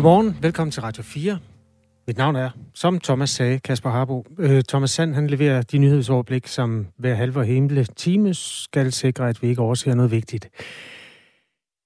[0.00, 1.38] Godmorgen, velkommen til Radio 4.
[2.06, 4.26] Mit navn er, som Thomas sagde, Kasper Harbo.
[4.38, 9.28] Øh, Thomas Sand, han leverer de nyhedsoverblik, som hver halve og hele time skal sikre,
[9.28, 10.48] at vi ikke overser noget vigtigt.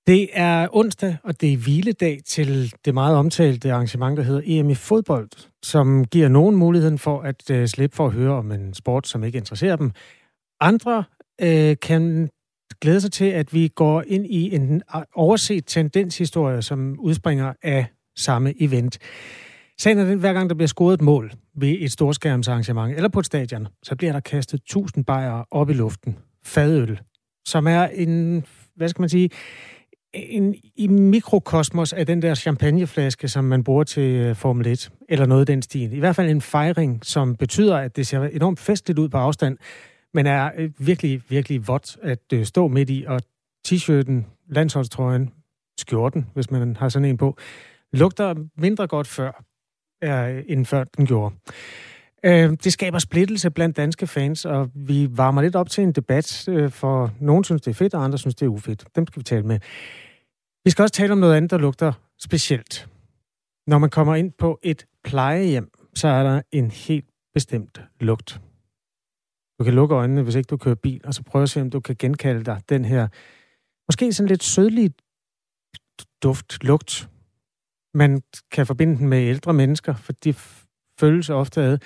[0.07, 4.71] Det er onsdag, og det er hviledag til det meget omtalte arrangement, der hedder EM
[4.71, 5.31] i fodbold,
[5.62, 9.25] som giver nogen muligheden for at øh, slippe for at høre om en sport, som
[9.25, 9.93] ikke interesserer dem.
[10.61, 11.04] Andre
[11.40, 12.31] øh, kan
[12.81, 14.82] glæde sig til, at vi går ind i en
[15.15, 18.99] overset tendenshistorie, som udspringer af samme event.
[19.79, 23.21] Sagen er den, hver gang der bliver scoret et mål ved et storskærmsarrangement eller på
[23.21, 26.18] et stadion, så bliver der kastet tusind bajere op i luften.
[26.45, 27.00] Fadøl,
[27.46, 28.45] som er en,
[28.77, 29.31] hvad skal man sige,
[30.14, 35.27] en i mikrokosmos af den der champagneflaske, som man bruger til øh, Formel 1, eller
[35.27, 35.92] noget i den stil.
[35.92, 39.59] I hvert fald en fejring, som betyder, at det ser enormt festligt ud på afstand,
[40.15, 43.20] men er øh, virkelig, virkelig vådt at øh, stå midt i, og
[43.69, 45.31] t-shirten, landsholdstrøjen,
[45.79, 47.39] skjorten, hvis man har sådan en på,
[47.98, 49.45] lugter mindre godt før,
[50.48, 51.34] end før den gjorde.
[52.25, 56.48] Øh, det skaber splittelse blandt danske fans, og vi varmer lidt op til en debat,
[56.48, 58.84] øh, for nogen synes, det er fedt, og andre synes, det er ufedt.
[58.97, 59.59] Dem skal vi tale med.
[60.64, 62.89] Vi skal også tale om noget andet, der lugter specielt.
[63.67, 68.41] Når man kommer ind på et plejehjem, så er der en helt bestemt lugt.
[69.58, 71.70] Du kan lukke øjnene, hvis ikke du kører bil, og så prøve at se, om
[71.70, 73.08] du kan genkalde dig den her,
[73.89, 74.91] måske sådan lidt sødlig
[76.23, 77.08] duft, lugt.
[77.95, 80.34] Man kan forbinde den med ældre mennesker, for de
[81.00, 81.78] føles ofte ad.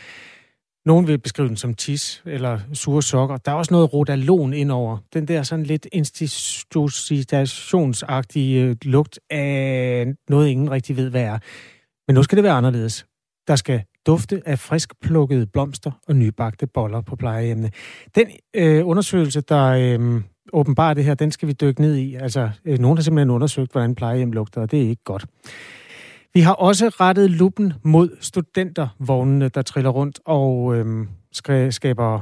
[0.86, 3.36] Nogen vil beskrive den som tis eller sure sokker.
[3.36, 4.98] Der er også noget rodalon indover.
[5.12, 11.38] Den der sådan lidt institutionsagtige øh, lugt af noget, ingen rigtig ved, hvad er.
[12.08, 13.06] Men nu skal det være anderledes.
[13.48, 17.70] Der skal dufte af friskplukkede blomster og nybagte boller på plejehjemmene.
[18.14, 20.22] Den øh, undersøgelse, der øh,
[20.52, 22.14] åbenbart det her, den skal vi dykke ned i.
[22.14, 25.26] Altså, øh, nogen har simpelthen undersøgt, hvordan plejehjem lugter, og det er ikke godt.
[26.34, 31.08] Vi har også rettet luppen mod studentervognene, der triller rundt og øhm,
[31.70, 32.20] skaber,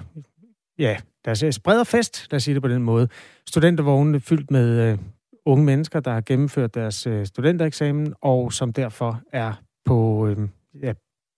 [0.78, 3.09] ja, der spreder fest, lad os sige det på den måde.
[3.49, 4.99] Studentervognene fyldt med øh,
[5.47, 9.53] unge mennesker, der har gennemført deres øh, studentereksamen, og som derfor er
[9.84, 10.49] på, øh,
[10.83, 10.93] ja,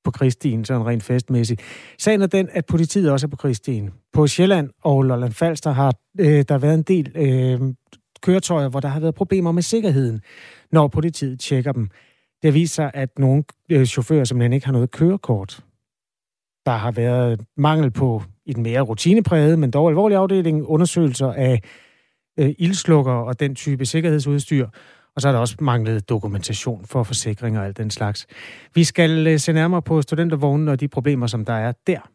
[0.04, 1.60] på Kristien, sådan rent festmæssigt.
[1.98, 3.90] Sagen er den, at politiet også er på Kristin.
[4.12, 7.74] På Sjælland og Lolland Falster har øh, der været en del øh,
[8.22, 10.20] køretøjer, hvor der har været problemer med sikkerheden,
[10.72, 11.88] når politiet tjekker dem.
[12.42, 15.64] Det viser sig, at nogle øh, chauffører simpelthen ikke har noget kørekort.
[16.66, 21.60] Der har været mangel på i den mere rutineprægede, men dog alvorlig afdeling, undersøgelser af
[22.38, 24.68] øh, ildslukker og den type sikkerhedsudstyr.
[25.16, 28.26] Og så er der også manglet dokumentation for forsikring og alt den slags.
[28.74, 32.10] Vi skal øh, se nærmere på studentervognen og de problemer, som der er der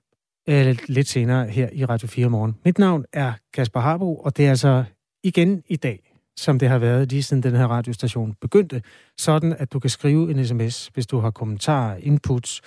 [0.50, 2.56] øh, lidt senere her i Radio 4 morgen.
[2.66, 4.84] Mit navn er Kasper Harbo, og det er altså
[5.24, 8.82] igen i dag som det har været lige siden den her radiostation begyndte,
[9.18, 12.62] sådan at du kan skrive en sms, hvis du har kommentarer, inputs,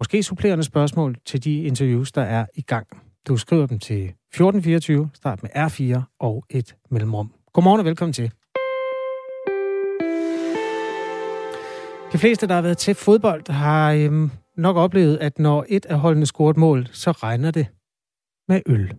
[0.00, 2.86] måske supplerende spørgsmål til de interviews, der er i gang.
[3.28, 7.32] Du skriver dem til 1424, start med R4 og et mellemrum.
[7.52, 8.32] Godmorgen og velkommen til.
[12.12, 15.98] De fleste, der har været til fodbold, har øhm, nok oplevet, at når et af
[15.98, 17.66] holdene scorer et mål, så regner det
[18.48, 18.92] med øl.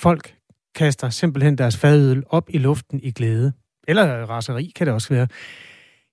[0.00, 0.36] Folk
[0.74, 3.52] kaster simpelthen deres fadøl op i luften i glæde.
[3.88, 5.28] Eller raseri kan det også være.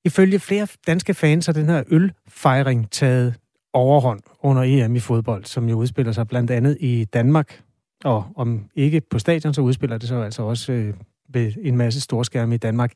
[0.06, 3.36] Ifølge flere danske fans har den her ølfejring taget
[3.74, 7.62] overhånd under EM i fodbold, som jo udspiller sig blandt andet i Danmark.
[8.04, 10.94] Og om ikke på stadion, så udspiller det sig altså også øh,
[11.30, 12.92] ved en masse storskærme i Danmark.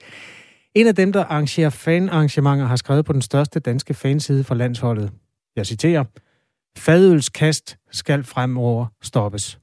[0.75, 5.11] En af dem, der arrangerer fanarrangementer, har skrevet på den største danske fanside for landsholdet.
[5.55, 6.03] Jeg citerer.
[6.77, 9.59] Fadølskast skal fremover stoppes.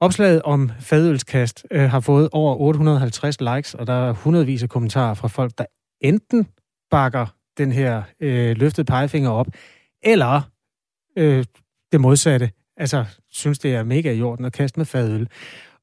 [0.00, 5.14] Opslaget om fadølskast øh, har fået over 850 likes, og der er hundredvis af kommentarer
[5.14, 5.64] fra folk, der
[6.00, 6.46] enten
[6.90, 7.26] bakker
[7.58, 9.46] den her øh, løftede pegefinger op,
[10.02, 10.42] eller
[11.16, 11.44] øh,
[11.92, 15.28] det modsatte, altså synes, det er mega i orden at kaste med fadøl.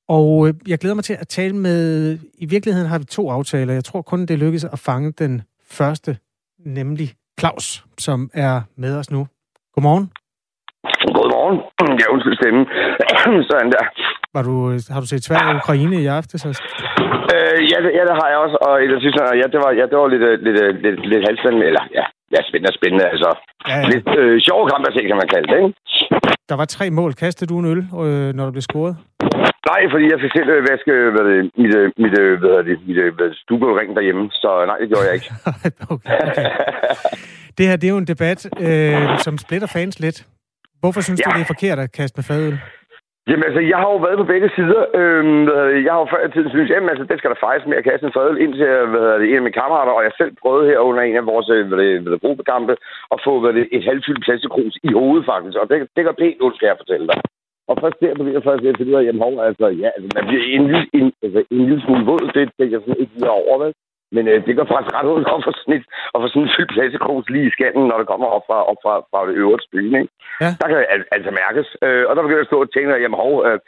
[0.07, 3.73] Og øh, jeg glæder mig til at tale med, i virkeligheden har vi to aftaler.
[3.73, 6.17] Jeg tror kun, det lykkedes at fange den første,
[6.65, 9.27] nemlig Claus, som er med os nu.
[9.73, 10.22] Godmorgen.
[11.17, 11.57] Godmorgen.
[12.01, 12.63] Ja, undskyld stemmen.
[13.49, 13.83] Sådan der.
[14.35, 14.55] Var du,
[14.93, 16.37] har du set Sverige og Ukraine i aften?
[16.43, 16.49] Så?
[17.33, 18.57] Øh, ja, det, ja, det har jeg også.
[18.67, 21.23] Og jeg synes, ja, det var, ja, det var lidt, øh, lidt, øh, lidt, lidt
[21.27, 21.65] halvspændende.
[21.69, 23.05] Eller, ja, ja, spændende spændende.
[23.13, 23.29] Altså,
[23.69, 23.87] ja, ja.
[23.93, 25.73] lidt øh, sjove kamp at se, kan man kalde det, ikke?
[26.49, 27.11] Der var tre mål.
[27.23, 28.95] Kastede du en øl, øh, når der blev scoret?
[29.71, 33.29] Nej, fordi jeg fik selv øh, vaske hvad det, mit, mit, hvad det, mit, hvad
[33.43, 35.29] stuegulvring derhjemme, så nej, det gjorde jeg ikke.
[35.93, 36.45] okay, okay.
[37.57, 40.19] Det her, det er jo en debat, øh, som splitter fans lidt.
[40.83, 41.25] Hvorfor synes ja.
[41.25, 42.55] du, det er forkert at kaste med fadøl?
[43.29, 44.83] Jamen altså, jeg har jo været på begge sider.
[44.99, 45.43] Øhm,
[45.85, 47.87] jeg har jo før i tiden synes, at altså, det skal der faktisk med at
[47.89, 50.69] kaste en fadel ind til hvad det, en af mine kammerater, og jeg selv prøvede
[50.69, 52.73] her under en af vores hvad det, hvad det, gruppekampe
[53.13, 56.41] at få hvad det, et halvfyldt plastikkrus i hovedet faktisk, og det, det går pænt
[56.45, 57.19] ud, skal jeg fortælle dig.
[57.69, 60.09] Og først der begynder jeg først at finde ud af, jamen hov, altså, ja, altså,
[60.17, 63.15] man bliver en, en, en, altså, en lille smule våd, det, det jeg sådan ikke
[63.17, 63.73] lige over, vel?
[64.15, 66.53] Men øh, det går faktisk ret ud at få sådan, et, at få sådan en
[66.55, 69.69] fyldt plastikkrus lige i skallen, når det kommer op fra, op fra, fra det øverste
[69.73, 70.11] byen, ikke?
[70.43, 70.49] Ja.
[70.59, 71.67] Der kan det altså mærkes.
[71.85, 73.59] Øh, og der begynder jeg at stå og tænke, jamen hov, øh,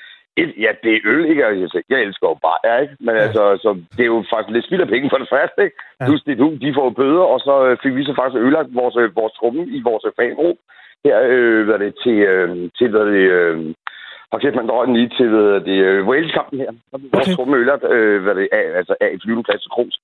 [0.41, 1.45] et, ja, det er øl, ikke?
[1.45, 2.95] Altså, jeg elsker jo bare, ja, ikke?
[3.05, 3.21] Men ja.
[3.25, 5.77] altså, så det er jo faktisk lidt spild af penge for det første, ikke?
[5.99, 6.05] Ja.
[6.07, 8.95] Plus det, du, de får bøder, og så øh, fik vi så faktisk ødelagt vores,
[9.01, 10.57] øh, vores trumme i vores fanrum
[11.05, 13.57] her, øh, hvad det, til, øh, til, hvad det, øh,
[14.31, 16.71] og kæft, man drøg lige til hvad det, øh, Wales-kampen her.
[16.91, 19.71] Så blev vores trumme ødelagt, øh, hvad det, af, altså af et flyvende plads til
[19.75, 19.95] Krus.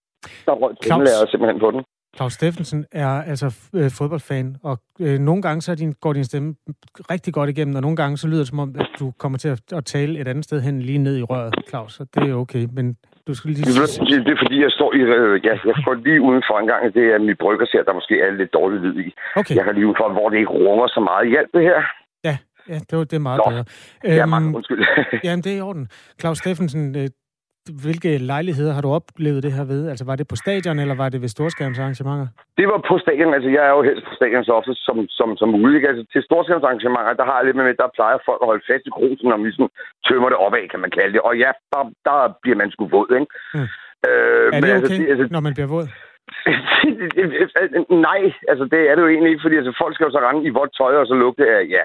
[0.45, 1.81] Der røg trummelærer simpelthen på den.
[2.15, 6.55] Claus Steffensen er altså øh, fodboldfan, og øh, nogle gange så din, går din stemme
[7.13, 9.49] rigtig godt igennem, og nogle gange så lyder det som om, at du kommer til
[9.49, 12.33] at, at tale et andet sted hen lige ned i røret, Claus, så det er
[12.33, 12.97] okay, men
[13.27, 13.65] du skal lige...
[13.65, 14.97] Det, det er fordi, jeg står i...
[14.97, 17.93] Øh, ja, jeg står lige uden for en gang, det er mit brygger ser, der
[17.93, 19.13] måske er lidt dårligt lyd i.
[19.35, 19.55] Okay.
[19.55, 21.29] Jeg kan lige for, hvor det ikke runger så meget.
[21.29, 21.79] Hjælp det her.
[22.23, 22.37] Ja,
[22.69, 23.51] ja det, var, det er meget Nå.
[23.51, 23.65] bedre.
[24.03, 24.81] Ja, mange øhm, undskyld.
[25.25, 25.87] jamen, det er i orden.
[26.21, 27.07] Claus Steffensen, øh,
[27.85, 29.89] hvilke lejligheder har du oplevet det her ved?
[29.89, 32.27] Altså var det på stadion, eller var det ved storskærmsarrangementer?
[32.59, 33.33] Det var på stadion.
[33.33, 35.87] Altså jeg er jo helst på stadion så ofte som, som, som muligt.
[35.89, 38.95] Altså til storskærmsarrangementer, der har jeg lidt med, der plejer folk at holde fast i
[38.97, 39.69] krosen, når man ligesom
[40.07, 41.21] tømmer det opad, kan man kalde det.
[41.27, 43.31] Og ja, der, der bliver man sgu våd, ikke?
[43.53, 43.67] Hmm.
[44.07, 45.87] Øh, er det men, altså, okay, altså, det, når man bliver våd?
[48.07, 48.21] Nej,
[48.51, 50.55] altså det er det jo egentlig ikke, fordi altså, folk skal jo så rende i
[50.57, 51.83] vådt tøj og så lugte af, ja,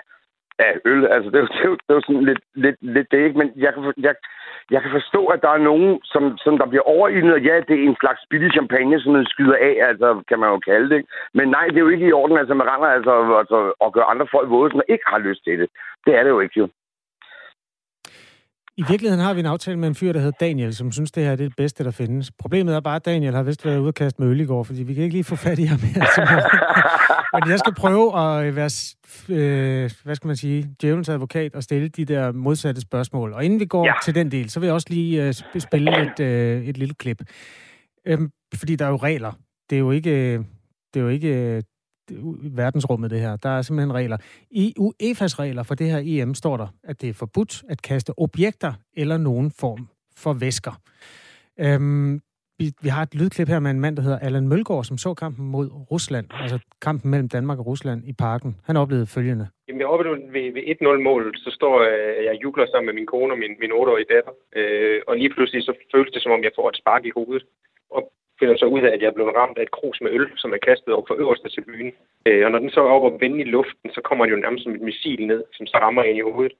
[0.58, 1.06] af øl.
[1.06, 3.20] Altså det er jo, det er jo, det er jo sådan lidt, lidt, lidt det,
[3.26, 3.38] ikke?
[3.38, 4.14] Men jeg kan, jeg,
[4.70, 7.74] jeg kan forstå, at der er nogen, som, som der bliver overildet, og ja, det
[7.76, 11.04] er en slags billig champagne, som man skyder af, altså kan man jo kalde det.
[11.34, 14.02] Men nej, det er jo ikke i orden, altså man render altså, altså og gør
[14.12, 15.68] andre folk våde, som ikke har lyst til det.
[16.06, 16.68] Det er det jo ikke jo.
[18.78, 21.22] I virkeligheden har vi en aftale med en fyr, der hedder Daniel, som synes, det
[21.22, 22.32] her er det bedste, der findes.
[22.38, 24.82] Problemet er bare, at Daniel har vist været ude kaste med øl i går, fordi
[24.82, 26.04] vi kan ikke lige få fat i ham her.
[27.40, 28.70] Men jeg skal prøve at være,
[29.28, 33.32] øh, hvad skal man sige, djævelens advokat og stille de der modsatte spørgsmål.
[33.32, 33.92] Og inden vi går ja.
[34.04, 37.22] til den del, så vil jeg også lige øh, spille et, øh, et lille klip.
[38.06, 39.32] Øhm, fordi der er jo regler.
[39.70, 40.32] Det er jo ikke,
[40.94, 41.62] det er jo ikke
[42.56, 43.36] verdensrummet, det her.
[43.36, 44.16] Der er simpelthen regler.
[44.50, 48.12] I UEFA's regler for det her EM står der, at det er forbudt at kaste
[48.16, 50.80] objekter eller nogen form for væsker.
[51.60, 52.20] Øhm,
[52.58, 55.14] vi, vi har et lydklip her med en mand, der hedder Allan Mølgaard, som så
[55.14, 58.50] kampen mod Rusland, altså kampen mellem Danmark og Rusland i parken.
[58.68, 59.46] Han oplevede følgende.
[59.68, 63.32] Jamen, jeg oplevede ved, ved 1-0-målet, så står øh, jeg jubler sammen med min kone
[63.34, 64.32] og min, min 8-årige datter.
[64.58, 67.44] Øh, og lige pludselig så føles det, som om jeg får et spark i hovedet.
[67.90, 68.02] Og
[68.38, 70.52] finder så ud af, at jeg er blevet ramt af et krus med øl, som
[70.52, 71.92] er kastet op for øverste til byen.
[72.26, 74.40] Øh, og når den så er oppe og vende i luften, så kommer den jo
[74.40, 76.52] nærmest som et missil ned, som så rammer ind i hovedet.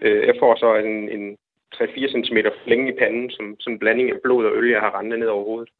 [0.00, 1.36] Øh, jeg får så en, en
[1.74, 4.98] 3-4 cm flænge i panden, som, som en blanding af blod og øl, jeg har
[4.98, 5.70] rendet ned over hovedet.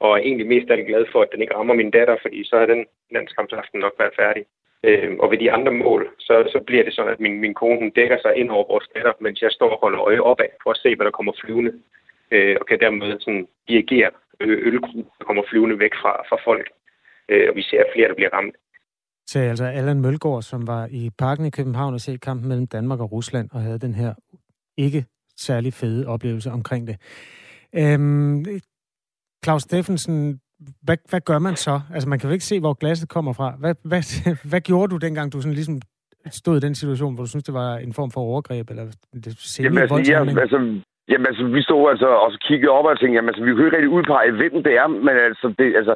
[0.00, 2.56] Og er egentlig mest af glad for, at den ikke rammer min datter, fordi så
[2.56, 4.44] er den landskampsaften nok været færdig.
[4.84, 7.78] Øh, og ved de andre mål, så, så bliver det sådan, at min, min kone
[7.78, 10.70] hun dækker sig ind over vores datter, mens jeg står og holder øje opad for
[10.70, 11.72] at se, hvad der kommer flyvende.
[12.30, 14.10] Øh, og kan dermed sådan dirigere
[14.48, 16.68] ølkrug, der kommer flyvende væk fra, fra folk.
[17.28, 18.54] Øh, og vi ser flere, der bliver ramt.
[19.26, 23.00] Så altså Allan Mølgaard, som var i parken i København og se kampen mellem Danmark
[23.00, 24.14] og Rusland, og havde den her
[24.76, 25.04] ikke
[25.36, 26.96] særlig fede oplevelse omkring det.
[27.74, 28.44] Øhm,
[29.44, 30.40] Claus Steffensen,
[30.82, 31.80] hvad, hvad gør man så?
[31.94, 33.56] Altså, man kan jo ikke se, hvor glasset kommer fra.
[33.58, 34.02] Hvad, hvad,
[34.50, 35.80] hvad gjorde du dengang, du sådan ligesom
[36.30, 38.84] stod i den situation, hvor du synes, det var en form for overgreb, eller
[39.14, 43.16] det Jamen, altså, ja, altså, Jamen altså, vi stod altså og kiggede op og tænkte,
[43.16, 45.94] jamen altså, vi kunne ikke rigtig udpege, hvem det er, men altså, det, altså,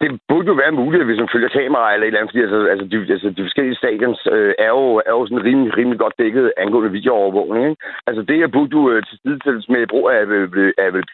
[0.00, 2.60] det burde jo være muligt, hvis man følger kamera eller et eller andet, fordi altså,
[2.72, 6.18] altså, de, altså, de forskellige stadions øh, er, jo, er jo sådan rimelig, rimelig godt
[6.18, 7.64] dækket angående videoovervågning.
[7.70, 7.82] Ikke?
[8.08, 10.22] Altså det her burde du øh, til sidestilles med brug af,
[10.82, 11.04] af, af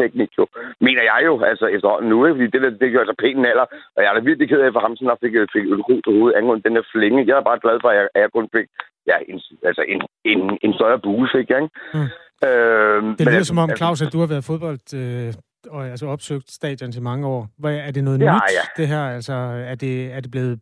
[0.00, 0.44] teknik jo,
[0.86, 2.36] mener jeg jo, altså efterhånden nu, ikke?
[2.36, 3.66] fordi det, der, det gør altså pænt alder,
[3.96, 5.82] og jeg er da virkelig ked af for ham, sådan, at fik, øh, fik øl
[6.04, 7.26] til hovedet angående den der flænge.
[7.28, 8.66] Jeg er bare glad for, at jeg, at jeg kun fik
[9.10, 10.00] ja, en, altså en,
[10.32, 11.74] en, en større bue, fik jeg, ikke?
[11.94, 12.10] Mm.
[12.44, 15.34] Øh, det lyder som om, Claus, at du har været fodbold øh,
[15.70, 17.48] og altså opsøgt stadion til mange år.
[17.58, 18.82] Hvad, er det noget ja, nyt, ja.
[18.82, 19.02] det her?
[19.02, 19.32] Altså,
[19.66, 20.60] er det, er det blevet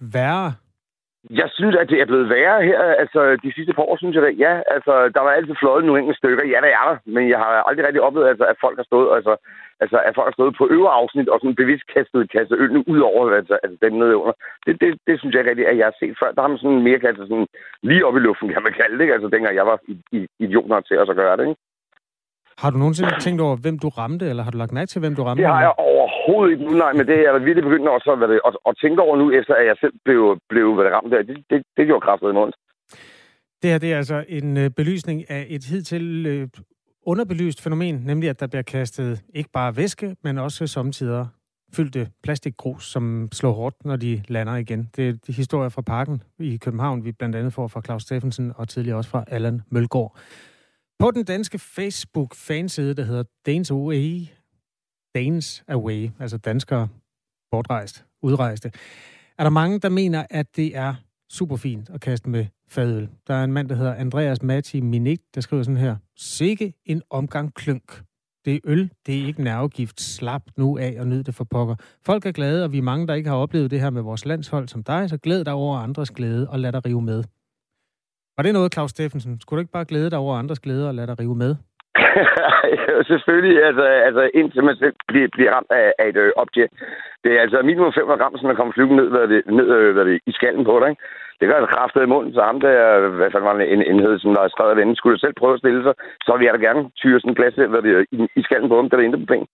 [0.00, 0.54] værre?
[1.30, 2.80] Jeg synes, at det er blevet værre her.
[3.02, 6.00] Altså, de sidste par år, synes jeg, at ja, altså, der var altid fløjet nogle
[6.00, 6.44] enkelte stykker.
[6.52, 6.96] Ja, der er der.
[7.14, 9.32] Men jeg har aldrig rigtig oplevet, altså, at folk har stået, altså,
[9.82, 13.00] altså, at folk har stået på øvre afsnit og sådan bevidst kastet, kastet ølene ud
[13.10, 14.34] over, altså, altså den nede under.
[14.66, 16.30] Det, det, det, synes jeg rigtig, at jeg har set før.
[16.32, 17.48] Der har man sådan mere kastet sådan
[17.88, 19.16] lige op i luften, kan man kalde det, ikke?
[19.16, 19.78] Altså, dengang jeg var
[20.44, 21.60] idioter til at gøre det, ikke?
[22.62, 25.14] Har du nogensinde tænkt over, hvem du ramte, eller har du lagt mærke til, hvem
[25.18, 25.42] du ramte?
[25.42, 25.74] Det har jeg
[26.28, 28.74] overhovedet ikke nu, nej, men det er jeg virkelig begyndt også at, at, at, at
[28.82, 31.22] tænke over nu, efter at jeg selv blev, blev ramt der.
[31.22, 32.52] Det, det, det gjorde kraftigt imod.
[33.62, 36.48] Det her det er altså en øh, belysning af et hidtil øh,
[37.06, 41.26] underbelyst fænomen, nemlig at der bliver kastet ikke bare væske, men også samtidig
[41.72, 44.90] fyldte plastikgrus, som slår hårdt, når de lander igen.
[44.96, 48.52] Det er de historier fra parken i København, vi blandt andet får fra Claus Steffensen
[48.56, 50.18] og tidligere også fra Allan Mølgaard.
[50.98, 54.20] På den danske Facebook-fanside, der hedder Danes Away,
[55.14, 56.88] Danes Away, altså danskere
[57.50, 58.72] bortrejst, udrejste,
[59.38, 60.94] er der mange, der mener, at det er
[61.30, 63.08] super fint at kaste med fadøl.
[63.26, 65.96] Der er en mand, der hedder Andreas Mati Minik, der skriver sådan her.
[66.16, 68.02] Sikke en omgang klønk.
[68.44, 70.00] Det er øl, det er ikke nervegift.
[70.00, 71.74] Slap nu af og nyd det for pokker.
[72.02, 74.24] Folk er glade, og vi er mange, der ikke har oplevet det her med vores
[74.24, 77.24] landshold som dig, så glæd dig over andres glæde og lad dig rive med.
[78.36, 79.40] Var det noget, Claus Steffensen?
[79.40, 81.56] Skulle du ikke bare glæde dig over andres glæde og lade dig rive med?
[83.10, 86.72] Selvfølgelig, altså, altså indtil man selv bliver, bliver ramt af, af et øh, objekt.
[87.24, 89.94] Det er altså minimum 500 gram, som man kommer flyvende ned, hvad det, ned øh,
[89.94, 90.88] hvad det, i skallen på dig.
[90.90, 91.02] Ikke?
[91.38, 92.76] Det gør altså kraftet i munden, så ham der,
[93.18, 95.62] hvad fanden var det, en enhed, som der er skrevet af skulle selv prøve at
[95.62, 95.94] stille sig,
[96.26, 98.76] så vil jeg da gerne tyre sådan en glas hvad det, i, i skallen på
[98.76, 99.46] ham, der er på penge.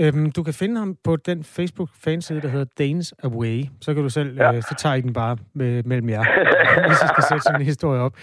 [0.00, 3.58] Øhm, du kan finde ham på den Facebook-fanside, der hedder Danes Away.
[3.80, 4.54] Så kan du selv, ja.
[4.54, 6.24] øh, så tager I den bare med, mellem jer,
[6.88, 8.14] hvis I skal sætte sådan en historie op.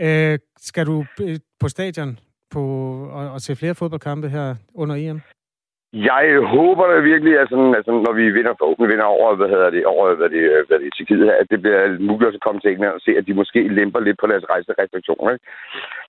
[0.00, 2.18] Øh, skal du øh, på stadion
[2.54, 2.62] på
[3.18, 5.20] og, og se flere fodboldkampe her under EM?
[5.92, 6.24] Jeg
[6.56, 9.84] håber da virkelig, at sådan, altså, når vi vinder, forhåbentlig vinder over, hvad hedder det,
[9.92, 13.02] over, hvad det, hvad det, Tjekkiet, at det bliver muligt at komme til England og
[13.04, 15.30] se, at de måske lemper lidt på deres rejserestriktioner.
[15.32, 15.44] Ikke?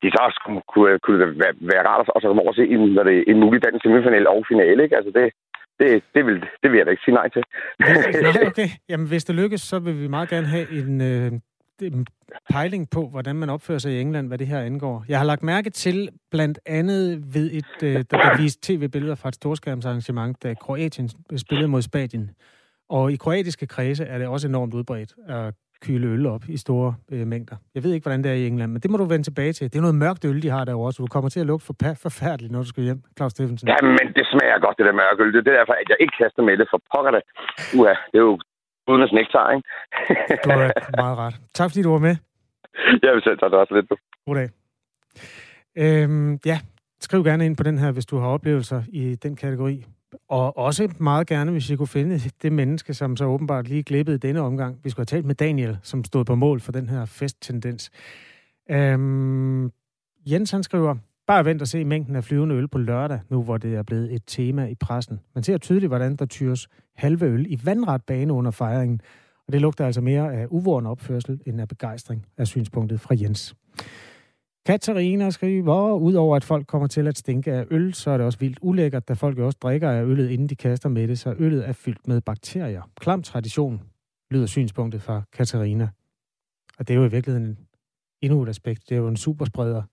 [0.02, 0.62] De så også kunne,
[1.04, 3.40] kunne, det være, være rart at så komme over og se en, hvad det, en
[3.44, 4.80] mulig dansk semifinal og finale.
[4.84, 4.96] Ikke?
[5.00, 5.26] Altså det,
[5.80, 7.44] det, det, vil, det vil jeg da ikke sige nej til.
[7.80, 8.70] Nej, okay.
[8.90, 11.42] Jamen, hvis det lykkes, så vil vi meget gerne have en, øh, en
[11.82, 12.06] Øhm,
[12.50, 15.06] pejling på, hvordan man opfører sig i England, hvad det her angår.
[15.10, 19.30] Jeg har lagt mærke til blandt andet ved et, øh, der blev vist tv-billeder fra
[19.30, 22.32] et storskærmsarrangement, da Kroatien spillede mod Spanien.
[22.90, 25.54] Og i kroatiske kredse er det også enormt udbredt at
[25.86, 27.56] kyle øl op i store øh, mængder.
[27.76, 29.66] Jeg ved ikke, hvordan det er i England, men det må du vende tilbage til.
[29.72, 31.76] Det er noget mørkt øl, de har derovre, så du kommer til at lugte for
[32.08, 33.68] forfærdeligt, når du skal hjem, Claus Steffensen.
[33.68, 35.34] Ja, men det smager godt, det der mørke øl.
[35.34, 37.24] Det er derfor, at jeg ikke kaster med det for pokker det.
[37.78, 38.40] Uha, det er jo
[38.88, 39.70] uden at snække ikke?
[40.44, 40.72] du har
[41.04, 41.36] meget ret.
[41.54, 42.16] Tak fordi du var med.
[43.04, 44.02] Jeg vil selv tage det også lidt.
[44.26, 44.50] Goddag.
[45.78, 46.60] Øhm, ja,
[47.00, 49.86] skriv gerne ind på den her, hvis du har oplevelser i den kategori.
[50.30, 54.18] Og også meget gerne, hvis I kunne finde det menneske, som så åbenbart lige glippede
[54.18, 54.80] denne omgang.
[54.84, 57.92] Vi skulle have talt med Daniel, som stod på mål for den her festtendens.
[58.72, 59.72] Øhm,
[60.32, 60.96] Jens han skriver,
[61.28, 64.14] bare vent og se mængden af flyvende øl på lørdag, nu hvor det er blevet
[64.14, 65.20] et tema i pressen.
[65.36, 69.02] Man ser tydeligt, hvordan der tyres halve øl i vandret bane under fejringen,
[69.48, 73.56] og det lugter altså mere af uvoren opførsel end af begejstring af synspunktet fra Jens.
[74.66, 78.40] Katarina skriver, udover at folk kommer til at stinke af øl, så er det også
[78.40, 81.36] vildt ulækkert, da folk jo også drikker af øllet, inden de kaster med det, så
[81.38, 82.82] øllet er fyldt med bakterier.
[83.00, 83.82] Klam tradition,
[84.32, 85.90] lyder synspunktet fra Katarina.
[86.80, 87.58] Og det er jo i virkeligheden
[88.22, 88.90] endnu et aspekt.
[88.90, 89.84] Det er jo en superspreder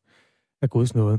[0.65, 1.19] af Guds nåde.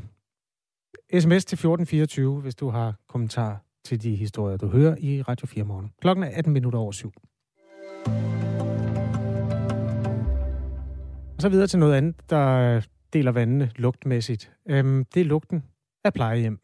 [1.13, 5.63] SMS til 1424, hvis du har kommentar til de historier, du hører i Radio 4
[5.63, 5.91] morgen.
[6.01, 7.11] Klokken er 18 minutter over syv.
[11.35, 12.81] Og så videre til noget andet, der
[13.13, 14.51] deler vandene lugtmæssigt.
[14.69, 15.63] Øhm, det er lugten
[16.03, 16.59] af plejehjem.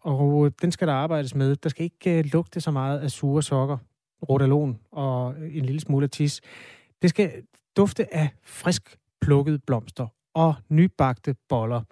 [0.00, 1.56] Og øh, den skal der arbejdes med.
[1.56, 3.78] Der skal ikke øh, lugte så meget af sure sokker,
[4.28, 6.40] rotalon og en lille smule af tis.
[7.02, 7.42] Det skal
[7.76, 11.82] dufte af frisk plukket blomster og nybagte boller.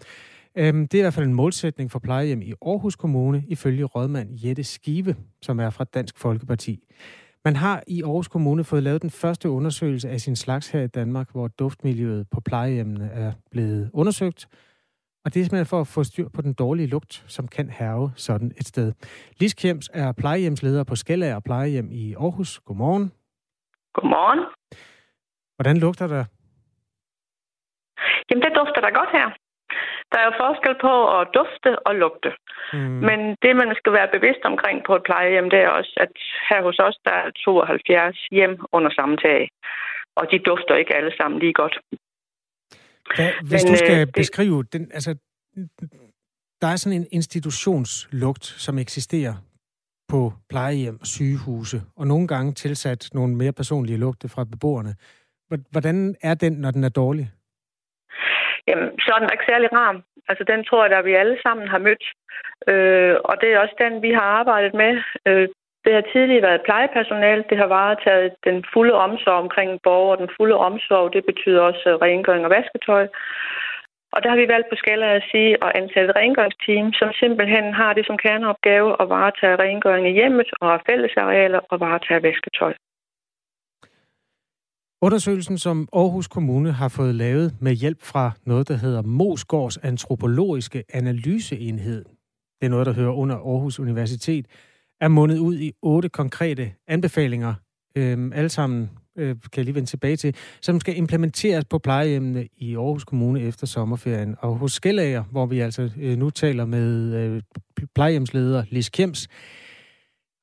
[0.56, 4.28] Øhm, det er i hvert fald en målsætning for plejehjem i Aarhus Kommune, ifølge rådmand
[4.44, 6.84] Jette Skive, som er fra Dansk Folkeparti.
[7.44, 10.86] Man har i Aarhus Kommune fået lavet den første undersøgelse af sin slags her i
[10.86, 14.48] Danmark, hvor duftmiljøet på plejehjemmene er blevet undersøgt.
[15.24, 18.12] Og det er simpelthen for at få styr på den dårlige lugt, som kan herve
[18.16, 18.92] sådan et sted.
[19.40, 22.60] Lis Kjems er plejehjemsleder på Skellager Plejehjem i Aarhus.
[22.60, 23.12] Godmorgen.
[23.94, 24.40] Godmorgen.
[25.56, 26.24] Hvordan lugter der?
[28.26, 29.28] Jamen, det dufter da godt her.
[30.10, 32.30] Der er jo forskel på at dufte og lugte.
[32.72, 33.00] Mm.
[33.08, 36.12] Men det, man skal være bevidst omkring på et plejehjem, det er også, at
[36.48, 39.40] her hos os, der er 72 hjem under samme tag.
[40.18, 41.76] Og de dufter ikke alle sammen lige godt.
[43.18, 44.14] Ja, hvis Men, du skal øh, det...
[44.14, 45.10] beskrive den, altså,
[46.62, 49.34] der er sådan en institutionslugt, som eksisterer
[50.08, 54.94] på plejehjem og sygehuse, og nogle gange tilsat nogle mere personlige lugte fra beboerne.
[55.70, 57.30] Hvordan er den, når den er dårlig?
[58.68, 60.00] Jamen, så er den ikke særlig rar.
[60.28, 62.04] Altså, den tror jeg, at vi alle sammen har mødt.
[62.72, 64.92] Øh, og det er også den, vi har arbejdet med.
[65.26, 65.48] Øh,
[65.84, 67.44] det har tidligere været plejepersonale.
[67.50, 70.20] Det har varetaget den fulde omsorg omkring borgere.
[70.22, 73.06] Den fulde omsorg, det betyder også øh, rengøring og vasketøj.
[74.14, 77.74] Og der har vi valgt på skala at sige at ansætte et rengøringsteam, som simpelthen
[77.74, 82.74] har det som kerneopgave at varetage rengøring i hjemmet og fællesarealer og varetage vasketøj.
[85.04, 90.84] Undersøgelsen, som Aarhus Kommune har fået lavet med hjælp fra noget, der hedder Mosgårds Antropologiske
[90.92, 92.04] Analyseenhed,
[92.60, 94.46] det er noget, der hører under Aarhus Universitet,
[95.00, 97.54] er mundet ud i otte konkrete anbefalinger,
[97.96, 102.48] øh, alle sammen øh, kan jeg lige vende tilbage til, som skal implementeres på plejehjemmene
[102.56, 104.36] i Aarhus Kommune efter sommerferien.
[104.38, 107.42] Og hos Skellager, hvor vi altså øh, nu taler med øh,
[107.94, 109.28] plejehjemsleder Lis Kjems,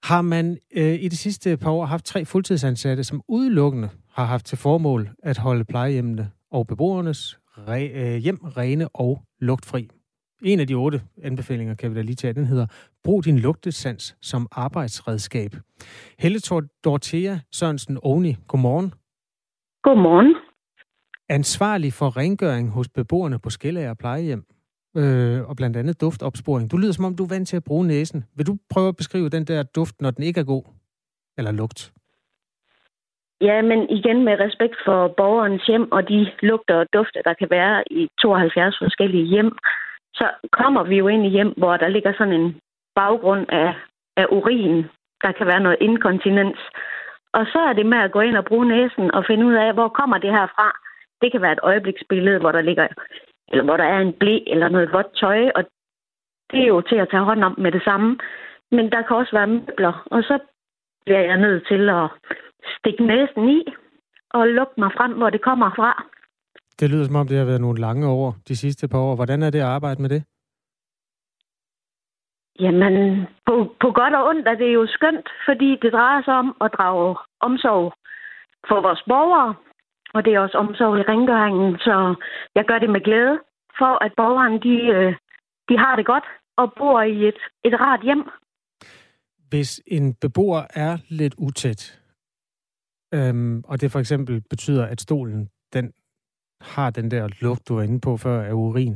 [0.03, 4.46] har man øh, i de sidste par år haft tre fuldtidsansatte, som udelukkende har haft
[4.46, 9.89] til formål at holde plejehjemmene og beboernes re, øh, hjem rene og lugtfri.
[10.44, 12.65] En af de otte anbefalinger kan vi da lige tage, den hedder
[13.03, 15.56] Brug din lugtesans som arbejdsredskab.
[16.20, 16.39] Helle
[16.84, 18.94] Dortea Sørensen Ovni, godmorgen.
[19.84, 20.36] Godmorgen.
[21.30, 24.46] Ansvarlig for rengøring hos beboerne på Skellager plejehjem,
[24.98, 26.72] øh, og blandt andet duftopsporing.
[26.72, 28.24] Du lyder som om, du er vant til at bruge næsen.
[28.36, 30.63] Vil du prøve at beskrive den der duft, når den ikke er god?
[31.38, 31.94] Eller lugt?
[33.41, 37.50] Ja, men igen med respekt for borgerens hjem og de lugter og dufte, der kan
[37.50, 39.57] være i 72 forskellige hjem,
[40.13, 42.60] så kommer vi jo ind i hjem, hvor der ligger sådan en
[42.95, 43.74] baggrund af,
[44.17, 44.86] af urin.
[45.24, 46.60] Der kan være noget inkontinens.
[47.33, 49.74] Og så er det med at gå ind og bruge næsen og finde ud af,
[49.74, 50.77] hvor kommer det her fra.
[51.21, 52.88] Det kan være et øjebliksbillede, hvor der ligger,
[53.51, 55.63] eller hvor der er en blæ eller noget vådt tøj, og
[56.51, 58.17] det er jo til at tage hånd om med det samme.
[58.71, 60.39] Men der kan også være møbler, og så
[61.05, 62.10] bliver jeg nødt til at
[62.77, 63.63] stikke næsen i
[64.29, 65.91] og lukke mig frem, hvor det kommer fra.
[66.79, 69.15] Det lyder som om, det har været nogle lange år de sidste par år.
[69.15, 70.24] Hvordan er det at arbejde med det?
[72.60, 76.55] Jamen, på, på godt og ondt er det jo skønt, fordi det drejer sig om
[76.62, 77.93] at drage omsorg
[78.67, 79.55] for vores borgere,
[80.13, 82.15] og det er også omsorg i rengøringen, så
[82.55, 83.39] jeg gør det med glæde,
[83.77, 85.15] for at borgerne de, øh,
[85.70, 86.27] de har det godt
[86.58, 88.24] og bor i et, et rart hjem.
[89.51, 92.01] Hvis en beboer er lidt utæt,
[93.14, 95.94] øhm, og det for eksempel betyder, at stolen den
[96.61, 98.96] har den der lugt, du var inde på før, af urin.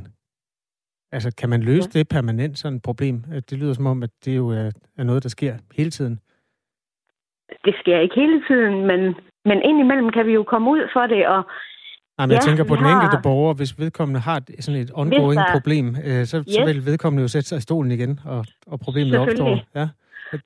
[1.11, 1.99] Altså, kan man løse ja.
[1.99, 3.23] det permanent, sådan et problem?
[3.49, 6.19] Det lyder som om, at det jo er, er noget, der sker hele tiden.
[7.65, 8.99] Det sker ikke hele tiden, men,
[9.45, 11.43] men indimellem kan vi jo komme ud for det, og
[12.17, 13.01] Nej, men ja, jeg tænker på den har...
[13.01, 15.51] enkelte borger, hvis vedkommende har sådan et ongoing der...
[15.51, 16.53] problem, øh, så, yes.
[16.53, 19.59] så vil vedkommende jo sætte sig i stolen igen, og, og problemet opstår.
[19.75, 19.87] Ja.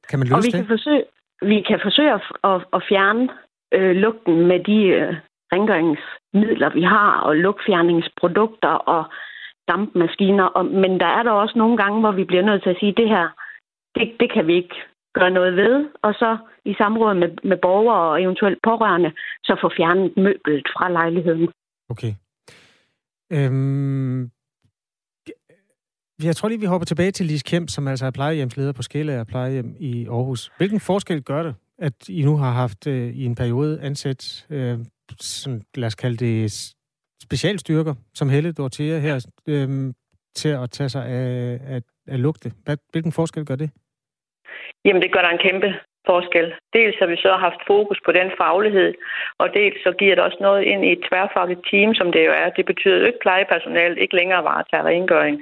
[0.10, 0.54] Kan man løse og vi det?
[0.54, 1.04] Kan forsøge,
[1.42, 3.30] vi kan forsøge at, at, at fjerne
[3.74, 5.16] øh, lugten med de øh,
[5.54, 9.04] rengøringsmidler, vi har, og lugtfjerningsprodukter og
[9.68, 10.44] dampmaskiner.
[10.44, 12.92] Og, men der er der også nogle gange, hvor vi bliver nødt til at sige,
[12.92, 13.28] at det her,
[13.96, 14.76] det, det kan vi ikke
[15.14, 15.90] gøre noget ved.
[16.02, 19.12] Og så i samråd med, med borgere og eventuelt pårørende,
[19.44, 21.50] så få fjernet møblet fra lejligheden.
[21.90, 22.14] Okay.
[23.32, 24.32] Øhm,
[26.24, 29.26] jeg tror lige, vi hopper tilbage til Lis Kemp, som altså er plejehjemsleder på Skæle
[29.26, 30.52] plejehjem i Aarhus.
[30.58, 34.78] Hvilken forskel gør det, at I nu har haft øh, i en periode ansat øh,
[35.20, 36.52] sådan, lad os kalde det
[37.24, 39.94] specialstyrker, som Helle Dortea her, øhm,
[40.36, 42.52] til at tage sig af, af, af lugte.
[42.66, 43.70] Hvad, hvilken forskel gør det?
[44.86, 45.74] Jamen, det gør der en kæmpe
[46.06, 46.48] forskel.
[46.78, 48.94] Dels har vi så haft fokus på den faglighed,
[49.42, 52.32] og dels så giver det også noget ind i et tværfagligt team, som det jo
[52.42, 52.50] er.
[52.58, 55.36] Det betyder jo ikke plejepersonale ikke længere varetager rengøring.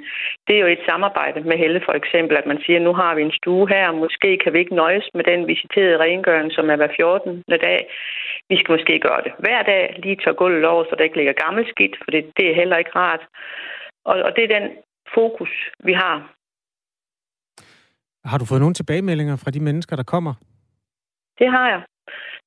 [0.46, 3.14] Det er jo et samarbejde med Helle for eksempel, at man siger, at nu har
[3.14, 6.70] vi en stue her, og måske kan vi ikke nøjes med den visiterede rengøring, som
[6.70, 7.42] er hver 14.
[7.68, 7.80] dag.
[8.50, 11.42] Vi skal måske gøre det hver dag, lige tør gulvet over, så der ikke ligger
[11.44, 13.22] gammel skidt, for det, det er heller ikke rart.
[14.04, 14.66] Og, og det er den
[15.14, 15.52] fokus,
[15.84, 16.38] vi har
[18.24, 20.34] har du fået nogle tilbagemeldinger fra de mennesker, der kommer?
[21.38, 21.82] Det har jeg.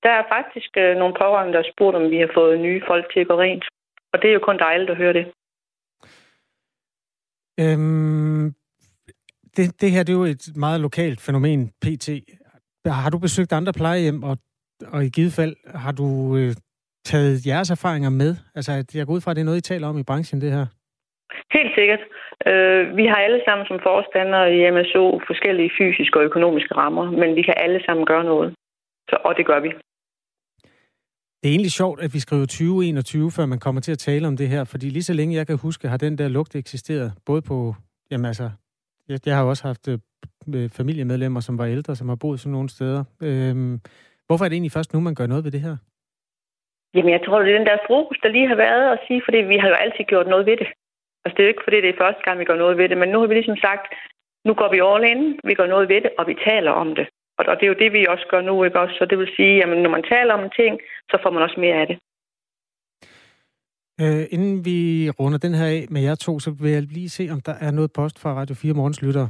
[0.03, 3.13] Der er faktisk øh, nogle pårørende, der har spurgt, om vi har fået nye folk
[3.13, 3.65] til at gå rent.
[4.13, 5.25] Og det er jo kun dejligt at høre det.
[7.63, 8.45] Øhm,
[9.55, 12.07] det, det her det er jo et meget lokalt fænomen, PT.
[12.85, 14.37] Har du besøgt andre plejehjem, og,
[14.93, 16.51] og i givet fald har du øh,
[17.05, 18.31] taget jeres erfaringer med?
[18.55, 20.51] Altså, jeg går ud fra, at det er noget, I taler om i branchen, det
[20.51, 20.65] her.
[21.57, 22.03] Helt sikkert.
[22.49, 27.35] Øh, vi har alle sammen som forstandere i MSO forskellige fysiske og økonomiske rammer, men
[27.35, 28.55] vi kan alle sammen gøre noget.
[29.11, 29.71] Så, og det gør vi.
[31.39, 34.37] Det er egentlig sjovt, at vi skriver 2021, før man kommer til at tale om
[34.37, 37.41] det her, fordi lige så længe jeg kan huske, har den der lugt eksisteret, både
[37.41, 37.75] på,
[38.11, 38.49] jamen altså,
[39.09, 39.99] jeg, jeg har også haft øh,
[40.79, 43.03] familiemedlemmer, som var ældre, som har boet sådan nogle steder.
[43.27, 43.79] Øhm,
[44.27, 45.75] hvorfor er det egentlig først nu, man gør noget ved det her?
[46.95, 49.37] Jamen, jeg tror, det er den der fokus, der lige har været at sige, fordi
[49.37, 50.67] vi har jo altid gjort noget ved det.
[51.23, 52.97] Altså, det er jo ikke, fordi det er første gang, vi gør noget ved det,
[52.97, 53.85] men nu har vi ligesom sagt,
[54.47, 57.07] nu går vi all in, vi gør noget ved det, og vi taler om det.
[57.47, 58.95] Og det er jo det, vi også gør nu, ikke også?
[58.99, 61.59] Så det vil sige, at når man taler om en ting, så får man også
[61.59, 61.97] mere af det.
[64.01, 67.29] Øh, inden vi runder den her af med jer to, så vil jeg lige se,
[67.31, 69.27] om der er noget post fra Radio 4 Morgens Lytter.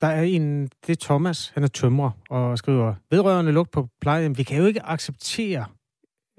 [0.00, 4.38] Der er en, det er Thomas, han er tømrer og skriver, vedrørende lugt på plejehjem.
[4.38, 5.64] Vi kan jo ikke acceptere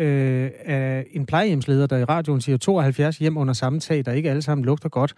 [0.02, 4.30] øh, af en plejehjemsleder, der i radioen siger 72 hjem under samme tag, der ikke
[4.30, 5.14] alle sammen lugter godt.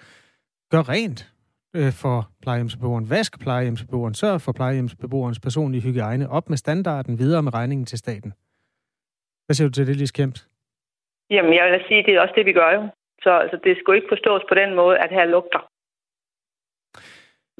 [0.72, 1.35] Gør rent
[1.80, 3.10] øh, for plejehjemsbeboeren.
[3.10, 4.14] Vask plejehjemsbeboeren.
[4.14, 6.30] Sørg for plejehjemsbeboerens personlige hygiejne.
[6.30, 8.34] Op med standarden, videre med regningen til staten.
[9.46, 10.50] Hvad siger du til det, Lis Kemps?
[11.30, 12.82] Jamen, jeg vil sige, det er også det, vi gør jo.
[13.24, 15.62] Så altså, det skulle ikke forstås på den måde, at her lugter.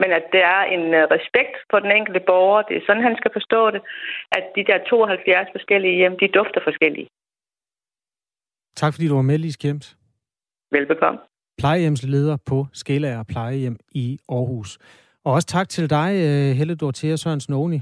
[0.02, 2.62] Men at det er en uh, respekt for den enkelte borger.
[2.62, 3.82] Det er sådan, han skal forstå det.
[4.38, 7.08] At de der 72 forskellige hjem, de dufter forskellige.
[8.76, 9.98] Tak fordi du var med, Lis Kemps.
[10.72, 11.20] Velbekomme.
[11.58, 14.78] Plejehjemsleder på Skelager Plejehjem i Aarhus.
[15.24, 17.82] Og også tak til dig, øh, Helle Dorthea Sørensen Oni.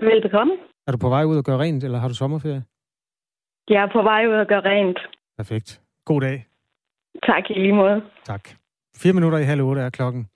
[0.00, 0.52] Velbekomme.
[0.86, 2.64] Er du på vej ud og gøre rent, eller har du sommerferie?
[3.68, 4.98] Jeg er på vej ud og gøre rent.
[5.36, 5.80] Perfekt.
[6.04, 6.46] God dag.
[7.26, 8.02] Tak i lige måde.
[8.24, 8.48] Tak.
[8.96, 10.28] Fire minutter i halv otte er klokken.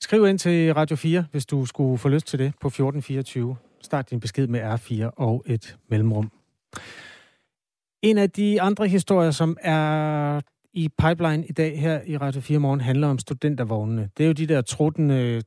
[0.00, 3.56] Skriv ind til Radio 4, hvis du skulle få lyst til det på 1424.
[3.82, 6.30] Start din besked med R4 og et mellemrum.
[8.02, 10.40] En af de andre historier, som er
[10.76, 14.10] i pipeline i dag her i Radio 4 morgen, handler om studentervognene.
[14.16, 15.42] Det er jo de der truttende øh,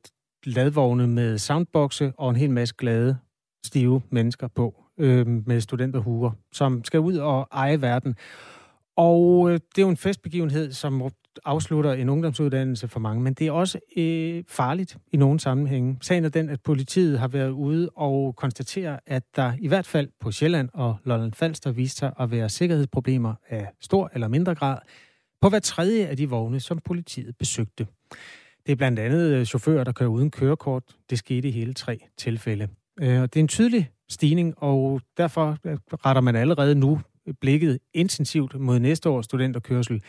[0.46, 3.18] ladvogne med soundboxe og en hel masse glade,
[3.66, 8.16] stive mennesker på øh, med studenterhuer, som skal ud og eje verden.
[8.98, 11.10] Og øh, det er jo en festbegivenhed, som
[11.46, 15.98] afslutter en ungdomsuddannelse for mange, men det er også øh, farligt i nogle sammenhænge.
[16.02, 20.10] Sagen er den, at politiet har været ude og konstatere, at der i hvert fald
[20.20, 24.78] på Sjælland og Lolland Falster viste sig at være sikkerhedsproblemer af stor eller mindre grad
[25.42, 27.88] på hver tredje af de vogne, som politiet besøgte.
[28.66, 30.84] Det er blandt andet øh, chauffører, der kører uden kørekort.
[31.10, 32.68] Det skete i hele tre tilfælde.
[33.02, 37.00] Øh, og det er en tydelig stigning, og derfor øh, retter man allerede nu
[37.42, 40.02] blikket intensivt mod næste års studenterkørsel,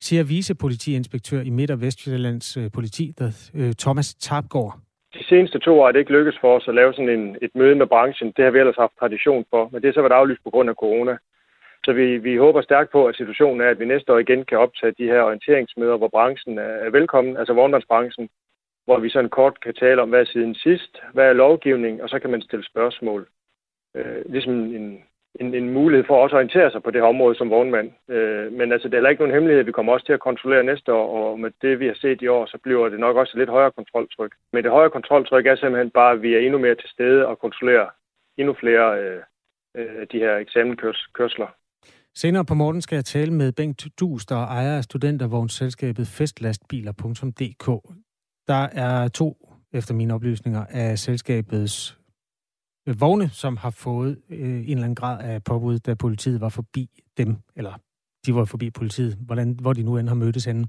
[0.00, 3.30] siger vicepolitiinspektør i Midt- og Vestjyllands politi, der,
[3.78, 4.78] Thomas Tapgaard.
[5.14, 7.50] De seneste to år er det ikke lykkedes for os at lave sådan en, et
[7.54, 8.32] møde med branchen.
[8.36, 10.68] Det har vi ellers haft tradition for, men det er så været aflyst på grund
[10.70, 11.16] af corona.
[11.84, 14.58] Så vi, vi håber stærkt på, at situationen er, at vi næste år igen kan
[14.58, 18.28] optage de her orienteringsmøder, hvor branchen er velkommen, altså vognmandsbranchen,
[18.84, 22.08] hvor vi sådan kort kan tale om, hvad er siden sidst, hvad er lovgivning, og
[22.08, 23.28] så kan man stille spørgsmål.
[23.96, 25.04] Øh, ligesom en,
[25.40, 27.92] en, en mulighed for også at orientere sig på det her område som vognmand.
[28.08, 29.64] Øh, men altså, det er heller ikke nogen hemmelighed.
[29.64, 32.28] Vi kommer også til at kontrollere næste år, og med det, vi har set i
[32.28, 34.32] år, så bliver det nok også et lidt højere kontroltryk.
[34.52, 37.38] Men det højere kontroltryk er simpelthen bare, at vi er endnu mere til stede og
[37.38, 37.86] kontrollerer
[38.36, 39.22] endnu flere øh,
[39.76, 41.48] øh, de her eksamenkørsler.
[42.16, 47.96] Senere på morgen skal jeg tale med Bengt Dus, der ejer af studentervognsselskabet festlastbiler.dk.
[48.48, 51.98] Der er to, efter mine oplysninger, af selskabets
[52.88, 56.48] øh, vogne, som har fået øh, en eller anden grad af påbud, da politiet var
[56.48, 57.72] forbi dem, eller
[58.26, 60.66] de var forbi politiet, hvordan, hvor de nu end har mødtes henne.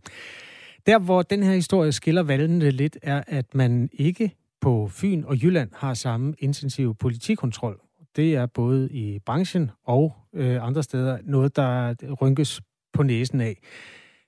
[0.85, 5.43] Der, hvor den her historie skiller valgene lidt, er, at man ikke på Fyn og
[5.43, 7.82] Jylland har samme intensive politikontrol
[8.15, 12.61] det er både i branchen og øh, andre steder noget, der rynkes
[12.93, 13.57] på næsen af.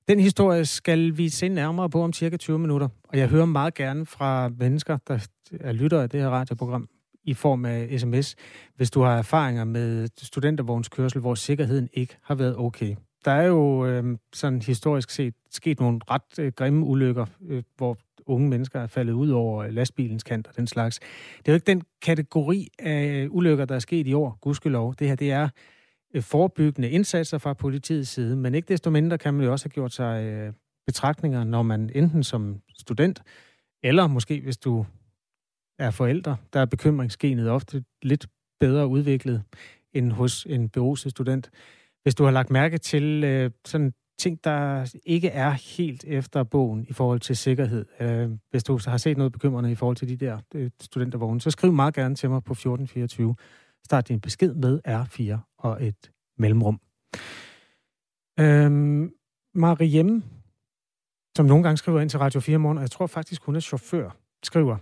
[0.08, 3.74] Den historie skal vi se nærmere på om cirka 20 minutter, og jeg hører meget
[3.74, 5.28] gerne fra mennesker, der
[5.60, 6.90] er lyttere af det her radioprogram,
[7.26, 8.36] i form af sms,
[8.76, 12.96] hvis du har erfaringer med studentervognskørsel, hvor sikkerheden ikke har været okay.
[13.26, 17.98] Der er jo øh, sådan historisk set sket nogle ret øh, grimme ulykker, øh, hvor
[18.26, 21.00] unge mennesker er faldet ud over lastbilens kant og den slags.
[21.38, 24.96] Det er jo ikke den kategori af ulykker, der er sket i år, gudskelov.
[25.00, 25.50] Det her, det er
[26.14, 29.74] øh, forebyggende indsatser fra politiets side, men ikke desto mindre kan man jo også have
[29.74, 30.54] gjort sig øh,
[30.88, 33.22] betragtninger, når man enten som student,
[33.84, 34.86] eller måske hvis du
[35.80, 38.28] er forældre, der er bekymringsgenet ofte lidt
[38.60, 39.44] bedre udviklet
[39.94, 41.50] end hos en beruset student.
[42.04, 46.86] Hvis du har lagt mærke til øh, sådan ting, der ikke er helt efter bogen
[46.90, 47.86] i forhold til sikkerhed.
[48.00, 51.52] Øh, hvis du har set noget bekymrende i forhold til de der øh, studentervogne, så
[51.52, 53.36] skriv meget gerne til mig på 1424.
[53.86, 56.80] Start din besked med R4 og et mellemrum.
[58.40, 59.12] Øhm,
[59.54, 60.24] Mariem,
[61.38, 63.60] som nogle gange skriver ind til Radio 4 morgen, og jeg tror faktisk, hun er
[63.60, 64.78] chauffør, skriver,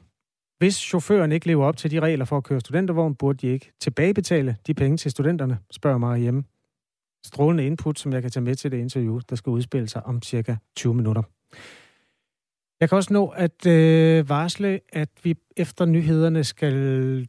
[0.58, 3.72] hvis chaufføren ikke lever op til de regler for at køre studentervogn, burde de ikke
[3.80, 6.46] tilbagebetale de penge til studenterne, spørger Mariem
[7.26, 10.22] strålende input, som jeg kan tage med til det interview, der skal udspille sig om
[10.22, 11.24] cirka 20 minutter.
[12.80, 17.28] Jeg kan også nå at øh, varsle, at vi efter nyhederne skal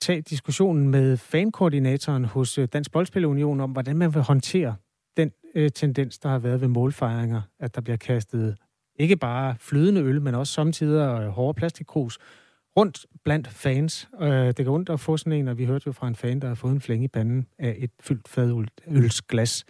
[0.00, 4.76] tage diskussionen med fankoordinatoren hos øh, Dansk Boldspilunion om, hvordan man vil håndtere
[5.16, 8.56] den øh, tendens, der har været ved målfejringer, at der bliver kastet
[8.98, 12.18] ikke bare flydende øl, men også samtidig øh, hårde plastikkrus
[12.76, 14.08] rundt blandt fans.
[14.20, 16.40] Øh, det går ondt at få sådan en, og vi hørte jo fra en fan,
[16.40, 19.64] der har fået en flænge i panden af et fyldt fadølsglas.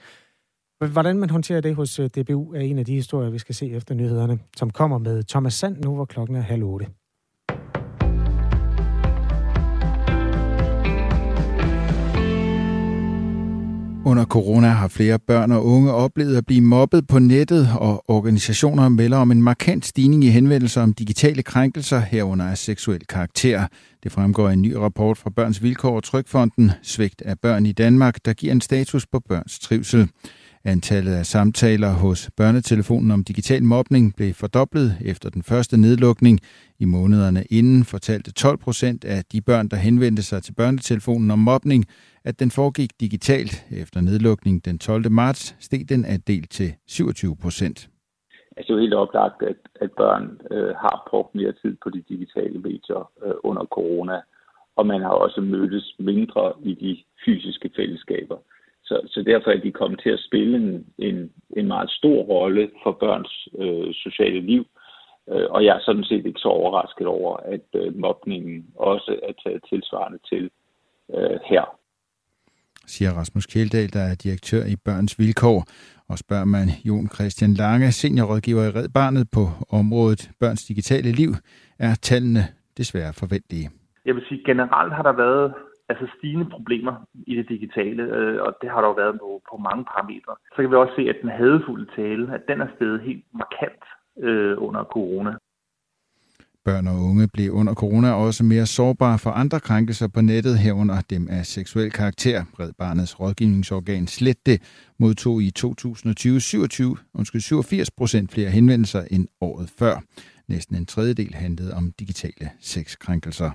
[0.93, 3.71] Hvordan man håndterer det hos øh, DBU er en af de historier, vi skal se
[3.71, 6.87] efter nyhederne, som kommer med Thomas Sand nu, hvor klokken er halv otte.
[14.07, 18.89] Under corona har flere børn og unge oplevet at blive mobbet på nettet, og organisationer
[18.89, 23.67] melder om en markant stigning i henvendelser om digitale krænkelser herunder af seksuel karakter.
[24.03, 27.73] Det fremgår af en ny rapport fra Børns Vilkår og Trykfonden, Svigt af børn i
[27.73, 30.09] Danmark, der giver en status på børns trivsel.
[30.75, 36.37] Antallet af samtaler hos børnetelefonen om digital mobning blev fordoblet efter den første nedlukning.
[36.85, 41.39] I månederne inden fortalte 12 procent af de børn, der henvendte sig til børnetelefonen om
[41.39, 41.85] mobning,
[42.25, 43.53] at den foregik digitalt.
[43.83, 45.11] Efter nedlukningen den 12.
[45.11, 47.79] marts steg den del til 27 procent.
[48.57, 51.91] Altså, det er jo helt oplagt, at, at børn øh, har brugt mere tid på
[51.91, 54.17] de digitale medier øh, under corona,
[54.77, 56.93] og man har også mødtes mindre i de
[57.25, 58.39] fysiske fællesskaber.
[58.89, 62.71] Så, så derfor er de kommet til at spille en, en, en meget stor rolle
[62.83, 64.65] for børns øh, sociale liv.
[65.31, 69.33] Øh, og jeg er sådan set ikke så overrasket over, at øh, mobningen også er
[69.43, 70.51] taget tilsvarende til
[71.15, 71.65] øh, her.
[72.87, 75.65] Siger Rasmus Kjeldahl, der er direktør i Børns Vilkår.
[76.09, 79.45] Og spørger man Jon Christian Lange, seniorrådgiver i Red Barnet på
[79.79, 81.31] området Børns Digitale Liv,
[81.79, 82.45] er tallene
[82.79, 83.71] desværre forventelige.
[84.07, 85.55] Jeg vil sige, generelt har der været
[85.89, 86.95] altså stigende problemer
[87.27, 90.35] i det digitale, øh, og det har der jo været på, på mange parametre.
[90.55, 93.83] Så kan vi også se, at den hadefulde tale, at den er steget helt markant
[94.27, 95.33] øh, under corona.
[96.65, 101.01] Børn og unge blev under corona også mere sårbare for andre krænkelser på nettet, herunder
[101.11, 102.45] dem af seksuel karakter.
[102.61, 104.59] Red Barnets rådgivningsorgan Slette
[104.99, 110.03] modtog i 2020 27, undskyld, 87 procent flere henvendelser end året før.
[110.49, 113.51] Næsten en tredjedel handlede om digitale sexkrænkelser.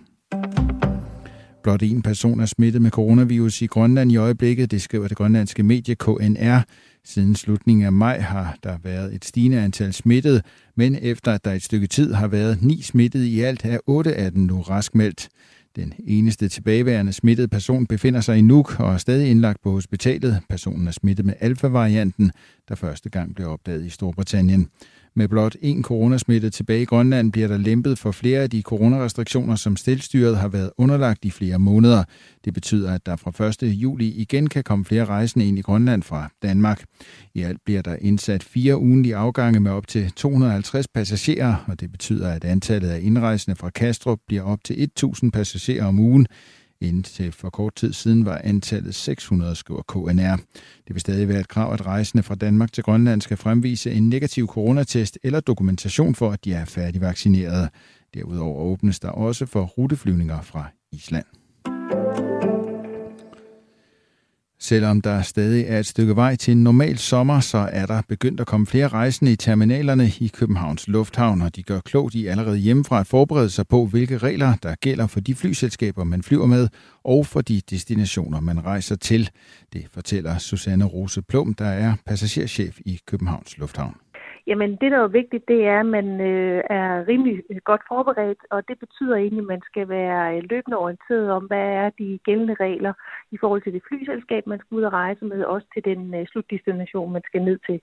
[1.63, 5.63] Blot en person er smittet med coronavirus i Grønland i øjeblikket, det skriver det grønlandske
[5.63, 6.63] medie KNR.
[7.06, 10.41] Siden slutningen af maj har der været et stigende antal smittede,
[10.76, 14.15] men efter at der et stykke tid har været ni smittede i alt, er otte
[14.15, 15.30] af dem nu raskmeldt.
[15.76, 20.39] Den eneste tilbageværende smittede person befinder sig i Nuuk og er stadig indlagt på hospitalet.
[20.50, 22.32] Personen er smittet med alfa-varianten,
[22.69, 24.67] der første gang blev opdaget i Storbritannien.
[25.15, 29.56] Med blot én coronasmitte tilbage i Grønland bliver der lempet for flere af de coronarestriktioner,
[29.56, 32.04] som stillstyret har været underlagt i flere måneder.
[32.45, 33.63] Det betyder, at der fra 1.
[33.63, 36.84] juli igen kan komme flere rejsende ind i Grønland fra Danmark.
[37.34, 41.91] I alt bliver der indsat fire ugenlige afgange med op til 250 passagerer, og det
[41.91, 46.28] betyder, at antallet af indrejsende fra Kastrup bliver op til 1.000 passagerer om ugen.
[46.82, 50.36] Indtil for kort tid siden var antallet 600, skriver KNR.
[50.88, 54.10] Det vil stadig være et krav, at rejsende fra Danmark til Grønland skal fremvise en
[54.10, 57.70] negativ coronatest eller dokumentation for, at de er færdigvaccineret.
[58.13, 61.26] Derudover åbnes der også for ruteflyvninger fra Island.
[64.63, 68.39] Selvom der stadig er et stykke vej til en normal sommer, så er der begyndt
[68.39, 72.58] at komme flere rejsende i terminalerne i Københavns Lufthavn, og de gør klogt i allerede
[72.58, 76.67] hjemmefra at forberede sig på, hvilke regler der gælder for de flyselskaber, man flyver med,
[77.04, 79.30] og for de destinationer, man rejser til.
[79.74, 83.95] Det fortæller Susanne Rose Plum, der er passagerchef i Københavns Lufthavn.
[84.47, 88.39] Jamen det, der er vigtigt, det er, at man øh, er rimelig øh, godt forberedt,
[88.49, 92.19] og det betyder egentlig, at man skal være øh, løbende orienteret om, hvad er de
[92.23, 92.93] gældende regler
[93.32, 96.27] i forhold til det flyselskab, man skal ud og rejse med, også til den øh,
[96.27, 97.82] slutdestination, man skal ned til.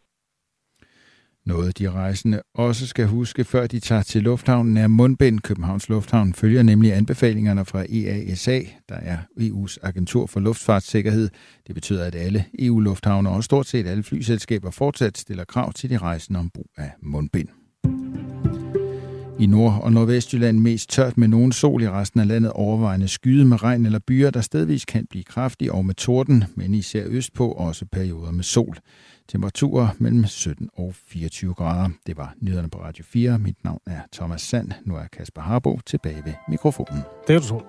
[1.48, 5.40] Noget de rejsende også skal huske, før de tager til lufthavnen, er mundbind.
[5.40, 11.28] Københavns Lufthavn følger nemlig anbefalingerne fra EASA, der er EU's agentur for luftfartssikkerhed.
[11.66, 15.98] Det betyder, at alle EU-lufthavne og stort set alle flyselskaber fortsat stiller krav til de
[15.98, 17.48] rejsende om brug af mundbind.
[19.40, 23.44] I Nord- og Nordvestjylland mest tørt med nogen sol i resten af landet overvejende skyde
[23.44, 27.48] med regn eller byer, der stedvis kan blive kraftige og med torden, men især østpå
[27.48, 28.76] også perioder med sol.
[29.28, 31.88] Temperaturer mellem 17 og 24 grader.
[32.06, 33.38] Det var nyhederne på Radio 4.
[33.38, 34.70] Mit navn er Thomas Sand.
[34.84, 37.02] Nu er Kasper Harbo tilbage ved mikrofonen.
[37.26, 37.62] Det er du så.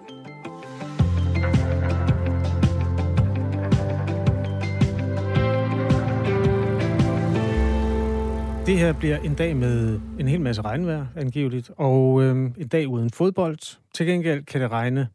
[8.65, 12.87] Det her bliver en dag med en hel masse regnvejr, angiveligt, og øh, en dag
[12.87, 13.77] uden fodbold.
[13.95, 15.07] Til gengæld kan det regne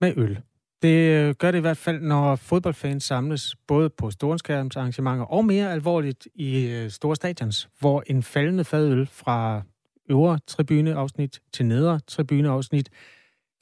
[0.00, 0.40] med øl.
[0.82, 5.72] Det øh, gør det i hvert fald, når fodboldfans samles både på storskærmsarrangementer og mere
[5.72, 9.62] alvorligt i øh, store stadions, hvor en faldende fadøl fra
[10.10, 12.90] øvre tribuneafsnit til nedre tribuneafsnit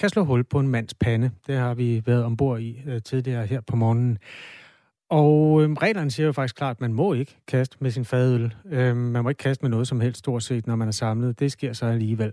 [0.01, 1.31] kan slå hul på en mands pande.
[1.47, 4.19] Det har vi været ombord i øh, tidligere her på morgenen.
[5.11, 8.55] Og øhm, reglerne siger jo faktisk klart, at man må ikke kaste med sin fadøl.
[8.67, 11.41] Øhm, man må ikke kaste med noget som helst stort set, når man er samlet.
[11.41, 12.33] Det sker så alligevel.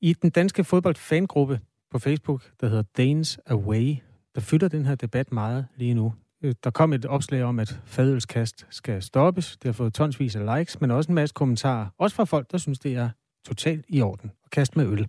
[0.00, 1.60] I den danske fodboldfangruppe
[1.92, 3.96] på Facebook, der hedder Danes Away,
[4.34, 6.14] der fylder den her debat meget lige nu.
[6.42, 9.56] Øh, der kom et opslag om, at fadølskast skal stoppes.
[9.56, 11.86] Det har fået tonsvis af likes, men også en masse kommentarer.
[11.98, 13.08] Også fra folk, der synes, det er
[13.46, 15.08] totalt i orden at kaste med øl.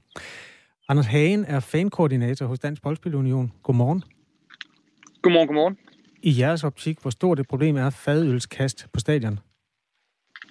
[0.90, 3.52] Anders Hagen er fankoordinator hos Dansk Boldspilunion.
[3.64, 4.04] Godmorgen.
[5.22, 5.78] Godmorgen, godmorgen.
[6.24, 9.40] i jeres optik, hvor stort et problem er fadølskast på stadion?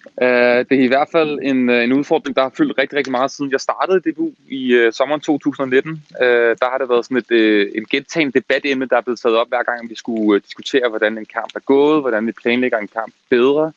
[0.06, 3.10] Uh, det er i hvert fald en, øh, en udfordring, der har fyldt rigtig, rigtig
[3.10, 5.92] meget siden jeg startede DBU i uh, sommeren 2019.
[5.92, 9.36] Uh, der har det været sådan et, uh, en gentagende debatemne, der er blevet taget
[9.36, 12.78] op hver gang, vi skulle uh, diskutere, hvordan en kamp er gået, hvordan vi planlægger
[12.78, 13.72] en kamp bedre.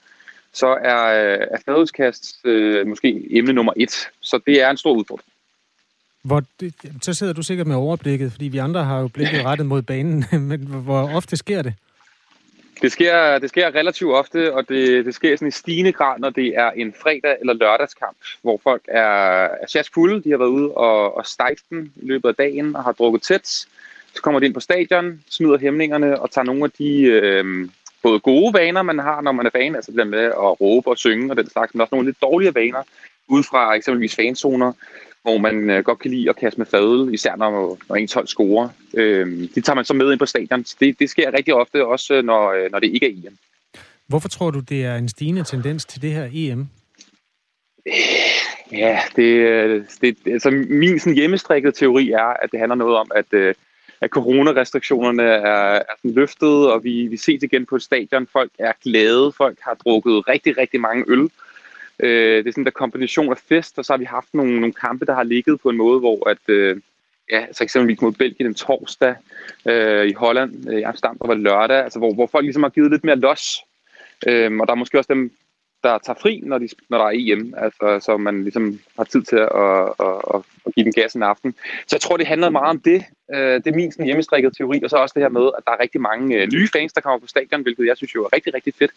[0.53, 4.09] Så er, uh, er fadølskast uh, måske emne nummer et.
[4.21, 5.29] Så det er en stor udfordring.
[6.23, 6.43] Hvor,
[7.01, 10.25] så sidder du sikkert med overblikket, fordi vi andre har jo blikket rettet mod banen,
[10.49, 11.73] men hvor ofte sker det?
[12.81, 16.29] Det sker, det sker relativt ofte, og det, det sker sådan i stigende grad, når
[16.29, 20.23] det er en fredag- eller lørdagskamp, hvor folk er, er fulde.
[20.23, 23.21] De har været ude og, og stejst den i løbet af dagen og har drukket
[23.21, 23.47] tæt.
[24.15, 27.69] Så kommer de ind på stadion, smider hæmningerne og tager nogle af de øh,
[28.03, 30.97] både gode vaner, man har, når man er fan, altså det med at råbe og
[30.97, 32.83] synge og den slags, men også nogle lidt dårlige vaner,
[33.27, 34.73] ud fra eksempelvis fanzoner,
[35.25, 38.27] hvor man øh, godt kan lide at kaste med fadel, især når, når ens hold
[38.27, 38.69] scorer.
[38.93, 40.63] Øh, de tager man så med ind på stadion.
[40.79, 43.37] Det, det sker rigtig ofte, også øh, når, øh, når det ikke er EM.
[44.07, 46.67] Hvorfor tror du, det er en stigende tendens til det her EM?
[48.71, 53.11] Ja, det, øh, det, altså min sådan hjemmestrikkede teori er, at det handler noget om,
[53.15, 53.55] at,
[54.01, 58.27] at coronarestriktionerne er, er sådan løftet, og vi, vi ses igen på et stadion.
[58.31, 61.29] Folk er glade, folk har drukket rigtig, rigtig mange øl.
[61.99, 64.73] Øh, det er sådan en kombination af fest, og så har vi haft nogle, nogle
[64.73, 66.81] kampe, der har ligget på en måde, hvor at, øh,
[67.31, 69.15] ja, så eksempelvis mod Belgien en torsdag,
[69.67, 72.69] øh, i Holland, øh, i Amsterdam, der var lørdag, altså hvor, hvor folk ligesom har
[72.69, 73.59] givet lidt mere los.
[74.27, 75.31] Øh, og der er måske også dem,
[75.83, 79.21] der tager fri, når, de, når der er EM, altså, så man ligesom har tid
[79.21, 79.49] til at,
[80.07, 81.55] at, at, at give dem gas en aften.
[81.87, 83.03] Så jeg tror, det handler meget om det.
[83.33, 85.71] Øh, det er min sådan, hjemmestrikkede teori, og så også det her med, at der
[85.71, 88.33] er rigtig mange øh, nye fans, der kommer på stadion, hvilket jeg synes jo er
[88.35, 88.91] rigtig, rigtig fedt.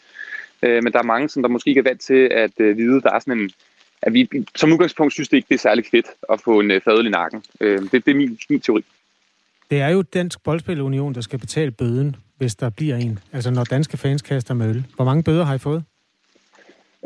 [0.62, 3.00] Øh, men der er mange, som der måske ikke er vant til at øh, vide,
[3.00, 3.50] der er sådan en,
[4.02, 6.80] at vi som udgangspunkt synes det ikke, det er særlig fedt at få en øh,
[6.80, 7.42] fadel i nakken.
[7.60, 8.84] Øh, det, det er min, min teori.
[9.70, 13.18] Det er jo Dansk Boldspilunion, der skal betale bøden, hvis der bliver en.
[13.32, 14.84] Altså når danske fans kaster med øl.
[14.96, 15.84] Hvor mange bøder har I fået?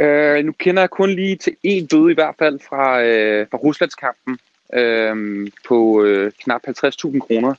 [0.01, 3.59] Øh, nu kender jeg kun lige til én bøde i hvert fald fra, øh, fra
[3.59, 4.39] Ruslandskampen
[4.75, 7.55] øh, på øh, knap 50.000 kroner.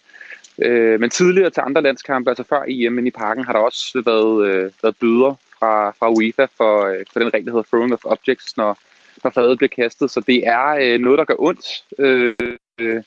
[0.59, 4.47] Øh, men tidligere til andre landskampe, altså før EM i parken, har der også været,
[4.47, 8.05] øh, været bøder fra, fra UEFA for, øh, for den regel, der hedder throwing of
[8.05, 8.77] objects, når,
[9.23, 10.11] når fadet bliver kastet.
[10.11, 11.67] Så det er øh, noget, der gør ondt.
[11.99, 12.35] Øh,
[12.79, 13.03] øh,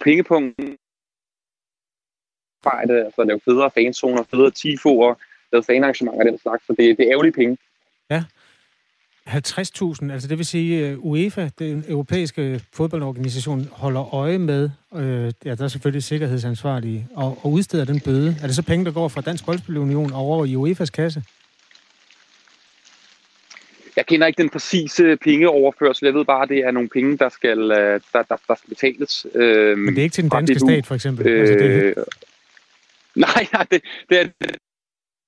[0.00, 0.76] pengepunkten
[2.64, 5.14] arbejde, altså lave federe fanzoner, federe tifoer,
[5.52, 7.56] lave fanarrangementer og den slags, så det, det er ærgerlige penge.
[8.10, 8.24] Ja.
[9.28, 15.54] 50.000, altså det vil sige, øh, UEFA, den europæiske fodboldorganisation, holder øje med, øh, ja,
[15.54, 18.36] der er selvfølgelig sikkerhedsansvarlige, og, og udsteder den bøde.
[18.42, 21.22] Er det så penge, der går fra Dansk Boldspilunion over i UEFA's kasse?
[23.96, 26.06] Jeg kender ikke den præcise pengeoverførsel.
[26.06, 28.68] Jeg ved bare, at det er nogle penge, der skal, øh, der, der, der skal
[28.68, 29.26] betales.
[29.34, 31.26] Øh, Men det er ikke til den danske stat, for eksempel?
[31.26, 32.04] Øh, altså, det er...
[33.14, 34.24] Nej, nej det, det, er,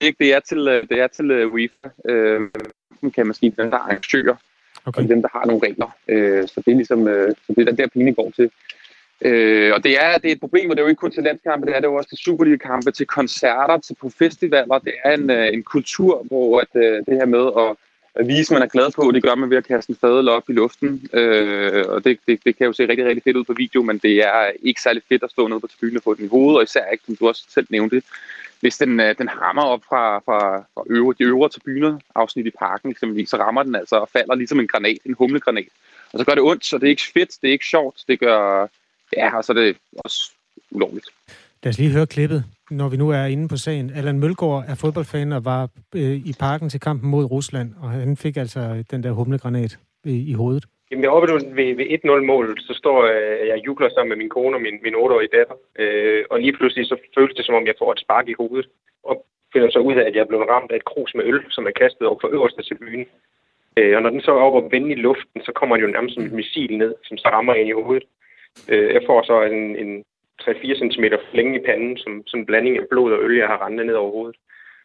[0.01, 1.89] det, det er til, øh, det er til UEFA.
[2.09, 2.41] Øh,
[3.15, 4.37] kan man sige, den der arrangører,
[4.85, 5.03] okay.
[5.03, 5.97] og dem, der har nogle regler.
[6.09, 8.51] Øh, så det er ligesom, øh, så det er der penge går til.
[9.25, 11.23] Øh, og det er, det er et problem, og det er jo ikke kun til
[11.23, 14.79] landskampe, det er det jo også til Superliga-kampe, til koncerter, til på festivaler.
[14.79, 16.73] Det er en, en kultur, hvor at,
[17.07, 17.77] det her med at
[18.15, 19.11] at vise, man er glad på.
[19.11, 21.09] Det gør man ved at kaste en fadel op i luften.
[21.13, 23.99] Øh, og det, det, det kan jo se rigtig, rigtig fedt ud på video, men
[23.99, 26.57] det er ikke særlig fedt at stå nede på tribunen og få den i hovedet,
[26.57, 28.03] og især ikke, som du også selv nævnte,
[28.61, 32.51] hvis den, øh, den rammer op fra, fra, fra øvre, de øvre tribuner, afsnit i
[32.51, 35.69] parken eksempelvis, så rammer den altså og falder ligesom en granat, en humlegranat.
[36.13, 38.21] Og så gør det ondt, så det er ikke fedt, det er ikke sjovt, det
[38.21, 38.67] gør,
[39.17, 40.31] ja, og så er det også
[40.71, 41.07] ulovligt.
[41.65, 43.87] Lad os lige høre klippet, når vi nu er inde på sagen.
[43.99, 45.63] Allan Mølgaard er fodboldfan og var
[46.01, 49.73] øh, i parken til kampen mod Rusland, og han fik altså den der humlegranat
[50.05, 50.65] i, i hovedet.
[50.91, 51.27] Jamen, jeg håber,
[51.59, 54.95] ved, ved 1-0-målet, så står øh, jeg jubler sammen med min kone og min, min
[54.95, 55.57] 8-årige datter.
[55.83, 58.69] Øh, og lige pludselig så føles det, som om jeg får et spark i hovedet.
[59.09, 59.15] Og
[59.53, 61.67] finder så ud af, at jeg er blevet ramt af et krus med øl, som
[61.67, 63.05] er kastet over for øverste til byen.
[63.79, 65.93] Øh, og når den så er oppe og vende i luften, så kommer den jo
[65.93, 68.07] nærmest som et missil ned, som så rammer ind i hovedet.
[68.73, 70.05] Øh, jeg får så en, en
[70.43, 73.67] 3-4 cm flænge i panden, som sådan en blanding af blod og olie, jeg har
[73.67, 74.37] rendet ned over hovedet.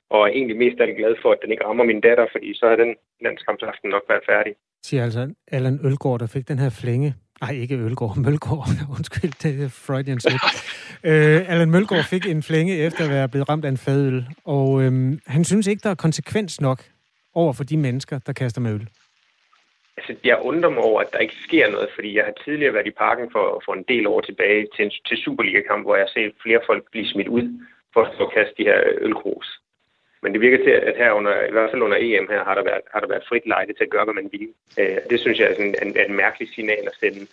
[0.10, 2.66] Og er egentlig mest af glad for, at den ikke rammer min datter, fordi så
[2.70, 2.92] har den
[3.26, 4.54] landskampsaften nok været færdig.
[4.88, 5.24] Siger altså
[5.56, 7.10] Allan Ølgaard, der fik den her flænge.
[7.42, 8.68] Nej, ikke Ølgaard, Mølgaard.
[8.98, 10.42] Undskyld, det er Freudian slip.
[11.10, 14.84] øh, Allan Mølgaard fik en flænge efter at være blevet ramt af en fadøl, og
[14.84, 16.80] øhm, han synes ikke, der er konsekvens nok
[17.34, 18.90] over for de mennesker, der kaster med øl.
[19.98, 22.88] Altså, jeg undrer mig over, at der ikke sker noget, fordi jeg har tidligere været
[22.88, 26.14] i parken for, for en del år tilbage til, en, til Superliga-kamp, hvor jeg har
[26.14, 27.46] set flere folk blive smidt ud
[27.94, 29.48] for at kaste de her ølkrus.
[30.24, 32.64] Men det virker til, at her under, i hvert fald under EM her, har der
[32.64, 34.48] været, har der været frit lejde til at gøre, hvad man vil.
[34.80, 37.28] Øh, det synes jeg er sådan en, en mærkelig signal at sende.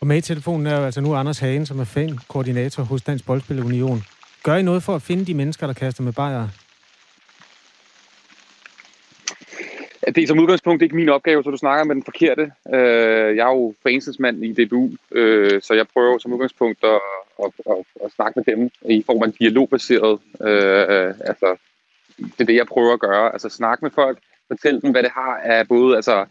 [0.00, 3.26] Og med i telefonen er jo altså nu Anders Hagen, som er fan-koordinator hos Dansk
[3.26, 4.00] Boldspil Union.
[4.42, 6.48] Gør I noget for at finde de mennesker, der kaster med bajer?
[10.06, 12.52] Det er som udgangspunkt ikke min opgave, så du snakker med den forkerte.
[12.74, 17.00] Øh, jeg er jo foreningsmand i DBU, øh, så jeg prøver som udgangspunkt at,
[17.44, 20.20] at, at, at snakke med dem i form af en dialogbaseret.
[20.42, 21.56] Øh, øh altså,
[22.18, 23.32] det er det, jeg prøver at gøre.
[23.32, 24.18] Altså snakke med folk,
[24.48, 26.26] fortælle dem, hvad det har af både altså,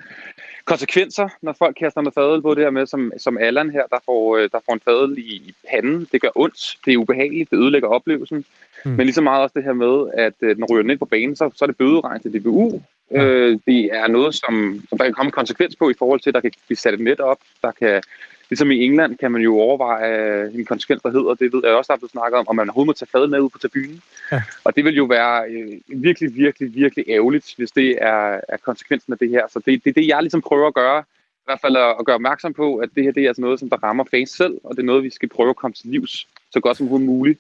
[0.66, 4.00] konsekvenser, når folk kaster med fadel på det her med, som, som Allan her, der
[4.06, 6.08] får, der får en fadel i, i panden.
[6.12, 8.46] Det gør ondt, det er ubehageligt, det ødelægger oplevelsen.
[8.86, 8.92] Mm.
[8.92, 11.06] Men lige så meget også det her med, at øh, når ryger den ind på
[11.06, 12.82] banen, så, så er det bøderegn til DBU.
[13.12, 13.26] Ja.
[13.26, 16.34] Øh, det er noget, som, som der kan komme konsekvens på i forhold til, at
[16.34, 17.40] der kan blive sat et net op.
[17.62, 18.02] Der kan,
[18.50, 21.88] ligesom i England kan man jo overveje en konsekvens, der hedder, det ved jeg også,
[21.88, 24.02] der er blevet snakket om, om man overhovedet må tage fadet med ud på tribunen.
[24.32, 24.42] Ja.
[24.64, 29.14] Og det vil jo være øh, virkelig, virkelig, virkelig ærgerligt, hvis det er, er konsekvensen
[29.14, 29.44] af det her.
[29.50, 31.04] Så det, det er det, jeg ligesom prøver at gøre,
[31.40, 33.60] i hvert fald at, at gøre opmærksom på, at det her det er altså noget,
[33.60, 35.90] som der rammer fans selv, og det er noget, vi skal prøve at komme til
[35.90, 37.40] livs så godt som muligt.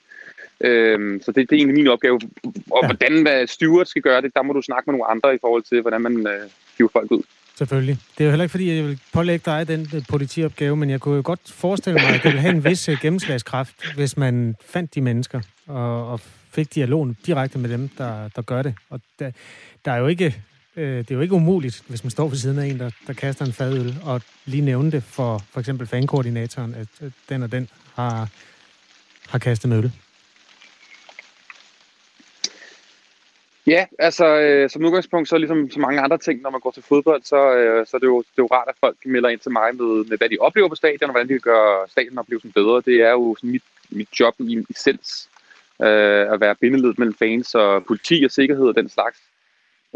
[0.61, 2.19] Øhm, så det, det er egentlig min opgave.
[2.71, 2.87] Og ja.
[2.87, 5.63] hvordan hvad Stewart skal gøre det, der må du snakke med nogle andre i forhold
[5.63, 7.23] til, hvordan man øh, hiver folk ud.
[7.57, 7.97] Selvfølgelig.
[8.17, 10.99] Det er jo heller ikke, fordi jeg vil pålægge dig den øh, politiopgave, men jeg
[10.99, 14.55] kunne jo godt forestille mig, at det ville have en vis øh, gennemslagskraft, hvis man
[14.65, 16.19] fandt de mennesker og, og
[16.51, 18.75] fik dialogen direkte med dem, der, der gør det.
[18.89, 19.31] Og der,
[19.85, 20.43] der er jo ikke,
[20.75, 23.13] øh, det er jo ikke umuligt, hvis man står ved siden af en, der, der
[23.13, 27.51] kaster en fadøl, og lige nævne det for for eksempel fankoordinatoren, at, at den og
[27.51, 28.29] den har,
[29.29, 29.91] har kastet med øl.
[33.67, 36.83] Ja, altså øh, som udgangspunkt, så ligesom så mange andre ting, når man går til
[36.83, 39.39] fodbold, så, øh, så er det, jo, det er jo rart, at folk melder ind
[39.39, 42.51] til mig med, med hvad de oplever på stadion, og hvordan de kan gøre stadionoplevelsen
[42.51, 42.81] bedre.
[42.85, 45.29] Det er jo sådan mit, mit job i essens,
[45.81, 49.19] øh, at være bindeled mellem fans og politi og sikkerhed og den slags.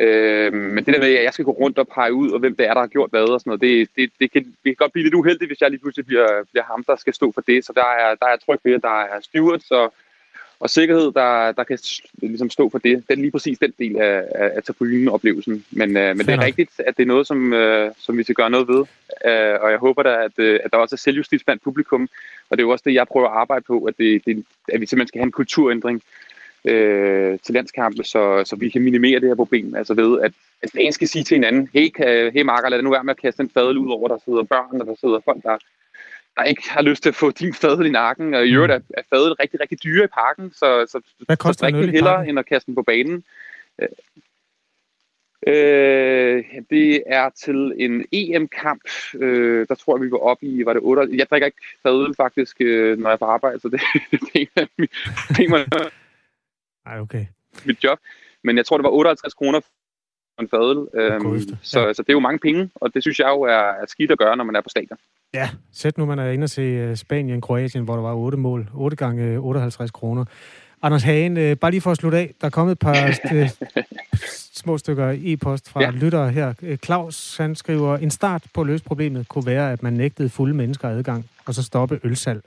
[0.01, 2.55] Øh, men det der med, at jeg skal gå rundt og pege ud, og hvem
[2.55, 4.75] det er, der har gjort hvad og sådan noget, det, det, det, kan, det kan
[4.75, 7.41] godt blive lidt uheldigt, hvis jeg lige pludselig bliver, bliver ham, der skal stå for
[7.41, 7.65] det.
[7.65, 9.93] Så der er, der er tryk ved, at der er stewards og
[10.61, 11.79] og sikkerhed, der, der kan
[12.21, 13.03] ligesom stå for det.
[13.09, 15.65] Den lige præcis den del af, af, af tribunen-oplevelsen.
[15.71, 18.35] Men, øh, men det er rigtigt, at det er noget, som, øh, som vi skal
[18.35, 18.85] gøre noget ved.
[19.25, 22.09] Øh, og jeg håber da, at, øh, at der også er selvjustits blandt publikum.
[22.49, 24.81] Og det er jo også det, jeg prøver at arbejde på, at, det, det, at
[24.81, 26.01] vi simpelthen skal have en kulturændring
[26.65, 29.75] øh, til landskampe, så, så vi kan minimere det her problem.
[29.75, 30.31] Altså ved, at,
[30.61, 33.13] at fans skal sige til hinanden, hey, kan, hey Marker, lad det nu være med
[33.13, 35.57] at kaste en fadel ud over, der sidder børn, og der sidder folk, der
[36.37, 38.33] der ikke har lyst til at få din fadel i nakken.
[38.33, 38.93] Og i øvrigt mm.
[38.97, 42.27] er, er fadel rigtig, rigtig dyre i parken, så, så, Hvad koster så drik hellere,
[42.27, 43.23] end at kaste den på banen.
[45.47, 48.81] Øh, det er til en EM-kamp.
[49.15, 51.17] Øh, der tror jeg, vi var oppe i, var det 8?
[51.17, 53.81] Jeg drikker ikke fadøl faktisk, øh, når jeg er på arbejde, så det,
[54.33, 54.91] det er mit,
[56.85, 57.25] Ej, okay.
[57.65, 57.99] mit job.
[58.43, 59.61] Men jeg tror, det var 58 kroner
[60.39, 60.87] en fadøl.
[60.93, 61.93] Øh, så, ja.
[61.93, 64.17] så det er jo mange penge, og det synes jeg jo er, er skidt at
[64.17, 64.97] gøre, når man er på stadion.
[65.33, 68.69] Ja, sæt nu, man er inde og se øh, Spanien-Kroatien, hvor der var 8 mål.
[68.73, 70.25] 8 gange 58 kroner.
[70.81, 72.33] Anders Hagen, øh, bare lige for at slutte af.
[72.41, 73.49] Der er kommet et par øh,
[74.53, 75.91] små stykker e-post fra ja.
[75.91, 76.77] lyttere her.
[76.83, 80.53] Claus, han skriver, en start på at løse problemet kunne være, at man nægtede fulde
[80.53, 82.43] mennesker adgang, og så stoppe ølsalg.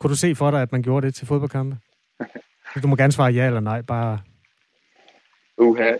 [0.00, 1.76] Kunne du se for dig, at man gjorde det til fodboldkampe?
[2.82, 4.20] Du må gerne svare ja eller nej, bare...
[5.58, 5.92] Uha,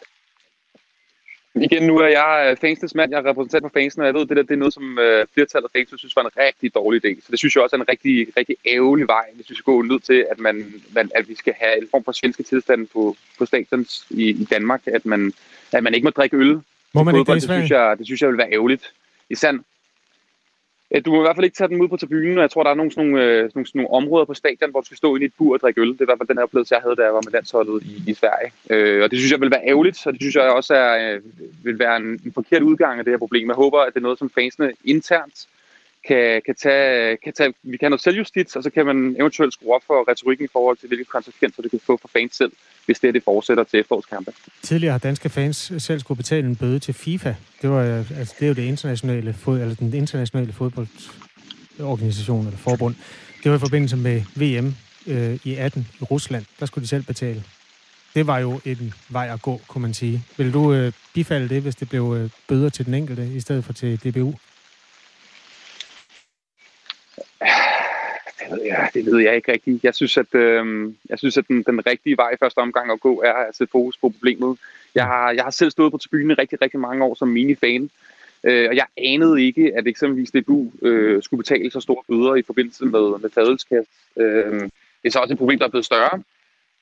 [1.55, 4.37] Igen, nu er jeg fansens mand, jeg er repræsentant for fansen, og jeg ved, det
[4.37, 7.21] der det er noget, som øh, flertallet af fans synes var en rigtig dårlig idé.
[7.21, 9.83] Så det synes jeg også er en rigtig, rigtig ærgerlig vej, hvis vi skal gå
[9.83, 13.17] ned til, at, man, man, at vi skal have en form for svenske tilstand på,
[13.39, 15.33] på stadions i, i Danmark, at man,
[15.73, 16.61] at man ikke må drikke øl.
[16.95, 18.93] Må man ikke det, det, synes jeg, det synes jeg vil være ærgerligt.
[19.31, 19.61] I sand,
[20.95, 22.63] Øh, du må i hvert fald ikke tage den ud på tribunen, og jeg tror,
[22.63, 24.97] der er nogle, sådan nogle, øh, nogle, sådan nogle områder på stadion, hvor du skal
[24.97, 25.89] stå ind i et bur og drikke øl.
[25.89, 27.83] Det er i hvert fald den her oplevelse, jeg havde, da jeg var med landsholdet
[27.83, 28.53] i, i Sverige.
[28.71, 31.21] Øh, og det synes jeg vil være ærgerligt, og det synes jeg også er, øh,
[31.65, 33.49] vil være en, en forkert udgang af det her problem.
[33.49, 35.47] Jeg håber, at det er noget, som fansene internt
[36.09, 39.53] kan, kan, tage, kan tage, vi kan have noget selvjustits, og så kan man eventuelt
[39.53, 42.53] skrue op for retorikken i forhold til, hvilke konsekvenser det kan få for fans selv,
[42.87, 44.33] hvis det, er, det fortsætter til efterårskampe.
[44.63, 47.35] Tidligere har danske fans selv skulle betale en bøde til FIFA.
[47.63, 52.59] Det, var, øh, altså, det er jo det internationale, fod, eller den internationale fodboldorganisation eller
[52.59, 52.95] forbund.
[53.43, 54.75] Det var i forbindelse med VM
[55.07, 56.45] øh, i 18 i Rusland.
[56.61, 57.45] Der skulle de selv betale.
[58.15, 60.25] Det var jo en vej at gå, kunne man sige.
[60.37, 63.65] Vil du øh, bifalde det, hvis det blev øh, bøder til den enkelte, i stedet
[63.65, 64.35] for til DBU?
[68.41, 69.85] Det ved jeg, det ved jeg ikke rigtigt.
[69.85, 73.01] Jeg synes, at, øh, jeg synes, at den, den rigtige vej i første omgang at
[73.01, 74.59] gå er at sætte fokus på problemet.
[74.95, 77.91] Jeg har, jeg har selv stået på tribunen rigtig, rigtig mange år som mini-fan,
[78.45, 82.43] øh, og jeg anede ikke, at eksempelvis DBU øh, skulle betale så store bøder i
[82.43, 83.89] forbindelse med, med fadelskast.
[84.17, 84.61] Øh,
[85.03, 86.23] det er så også et problem, der er blevet større.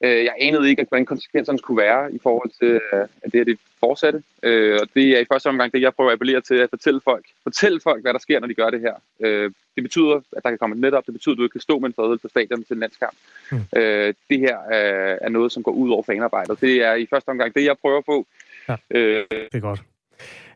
[0.04, 3.44] Øh, jeg anede ikke, hvordan konsekvenserne skulle være i forhold til, øh, at det her
[3.44, 4.22] det fortsatte.
[4.42, 7.00] Øh, og det er i første omgang det, jeg prøver at appellere til at fortælle
[7.04, 8.94] folk, fortælle folk, hvad der sker, når de gør det her.
[9.20, 11.06] Øh, det betyder, at der kan komme et net op.
[11.06, 13.16] Det betyder, at du ikke kan stå med en fadøl på stadion til en landskamp.
[13.52, 13.58] Mm.
[13.76, 16.60] Øh, det her er, er noget, som går ud over fanarbejdet.
[16.60, 18.26] Det er i første omgang det, jeg prøver på.
[18.68, 19.80] Ja, øh, det er godt.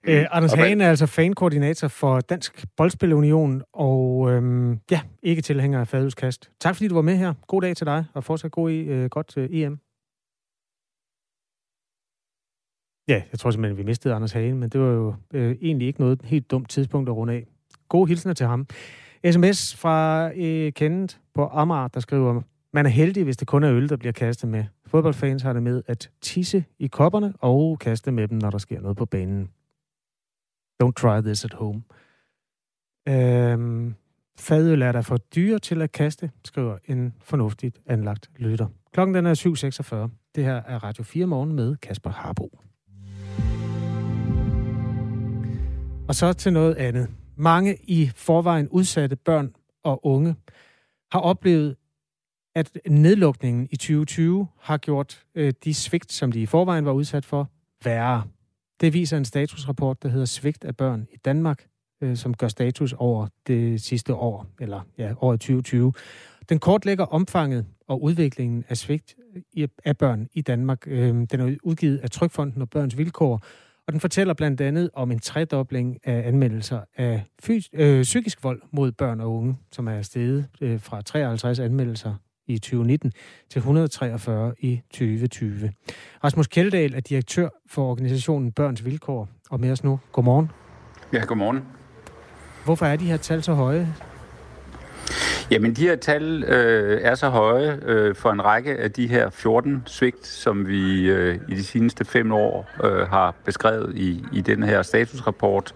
[0.04, 0.12] Mm.
[0.12, 5.88] Øh, Anders Hagen er altså fankoordinator for Dansk Boldspilunion, og øhm, ja, ikke tilhænger af
[5.88, 6.50] fadølskast.
[6.60, 7.34] Tak fordi du var med her.
[7.46, 9.78] God dag til dig, og fortsat god i, øh, godt øh, EM.
[13.08, 16.00] Ja, jeg tror simpelthen, vi mistede Anders Hagen, men det var jo øh, egentlig ikke
[16.00, 17.46] noget helt dumt tidspunkt at runde af.
[17.88, 18.66] Gode hilsner til ham.
[19.30, 22.42] SMS fra øh, Kenneth på Amager, der skriver,
[22.72, 24.64] man er heldig, hvis det kun er øl, der bliver kastet med.
[24.86, 28.80] Fodboldfans har det med at tisse i kopperne og kaste med dem, når der sker
[28.80, 29.48] noget på banen.
[30.82, 31.82] Don't try this at home.
[33.08, 33.94] Øhm,
[34.38, 38.66] fadøl er der for dyre til at kaste, skriver en fornuftigt anlagt lytter.
[38.92, 40.10] Klokken den er 7.46.
[40.34, 42.58] Det her er Radio 4 morgen med Kasper Harbo.
[46.08, 47.08] Og så til noget andet.
[47.36, 49.54] Mange i forvejen udsatte børn
[49.84, 50.36] og unge
[51.12, 51.76] har oplevet,
[52.54, 57.24] at nedlukningen i 2020 har gjort øh, de svigt, som de i forvejen var udsat
[57.24, 57.50] for,
[57.84, 58.24] værre.
[58.82, 61.66] Det viser en statusrapport, der hedder Svigt af børn i Danmark,
[62.00, 65.92] øh, som gør status over det sidste år, eller ja, året 2020.
[66.48, 69.16] Den kortlægger omfanget og udviklingen af svigt
[69.56, 70.86] øh, af børn i Danmark.
[70.86, 73.44] Øh, den er udgivet af Trykfonden og Børns Vilkår,
[73.86, 78.62] og den fortæller blandt andet om en tredobling af anmeldelser af fys- øh, psykisk vold
[78.72, 82.14] mod børn og unge, som er steget øh, fra 53 anmeldelser
[82.46, 83.12] i 2019
[83.50, 85.72] til 143 i 2020.
[86.24, 90.00] Rasmus Kjeldahl er direktør for organisationen Børns Vilkår, og med os nu.
[90.12, 90.50] Godmorgen.
[91.12, 91.62] Ja, godmorgen.
[92.64, 93.94] Hvorfor er de her tal så høje?
[95.50, 99.30] Jamen, de her tal øh, er så høje øh, for en række af de her
[99.30, 104.40] 14 svigt, som vi øh, i de seneste fem år øh, har beskrevet i, i
[104.40, 105.74] den her statusrapport,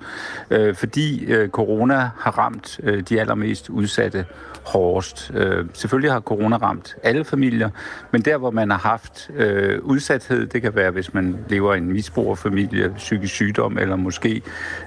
[0.50, 4.26] øh, fordi øh, corona har ramt øh, de allermest udsatte
[4.66, 5.30] hårdest.
[5.34, 7.70] Øh, selvfølgelig har corona ramt alle familier,
[8.10, 11.78] men der, hvor man har haft øh, udsathed, det kan være, hvis man lever i
[11.78, 14.42] en misbrugerfamilie, psykisk sygdom, eller måske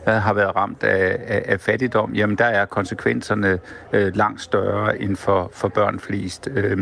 [0.08, 3.60] øh, har været ramt af, af, af fattigdom, jamen der er konsekvenserne
[3.94, 6.50] øh, langt større end for, for børn flest.
[6.56, 6.78] Øh,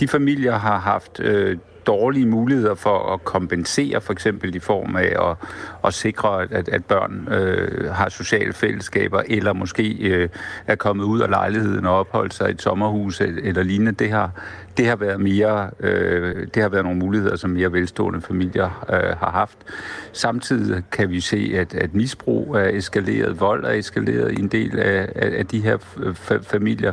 [0.00, 5.30] de familier har haft øh, dårlige muligheder for at kompensere, for eksempel i form af
[5.30, 5.36] at,
[5.84, 10.28] at sikre, at, at børn øh, har sociale fællesskaber, eller måske øh,
[10.66, 13.92] er kommet ud af lejligheden og opholdt sig i et sommerhus eller lignende.
[13.92, 14.30] Det har,
[14.76, 19.16] det har været mere, øh, det har været nogle muligheder, som mere velstående familier øh,
[19.18, 19.58] har haft.
[20.12, 24.78] Samtidig kan vi se, at, at misbrug er eskaleret, vold er eskaleret i en del
[24.78, 26.92] af, af, af de her øh, familier,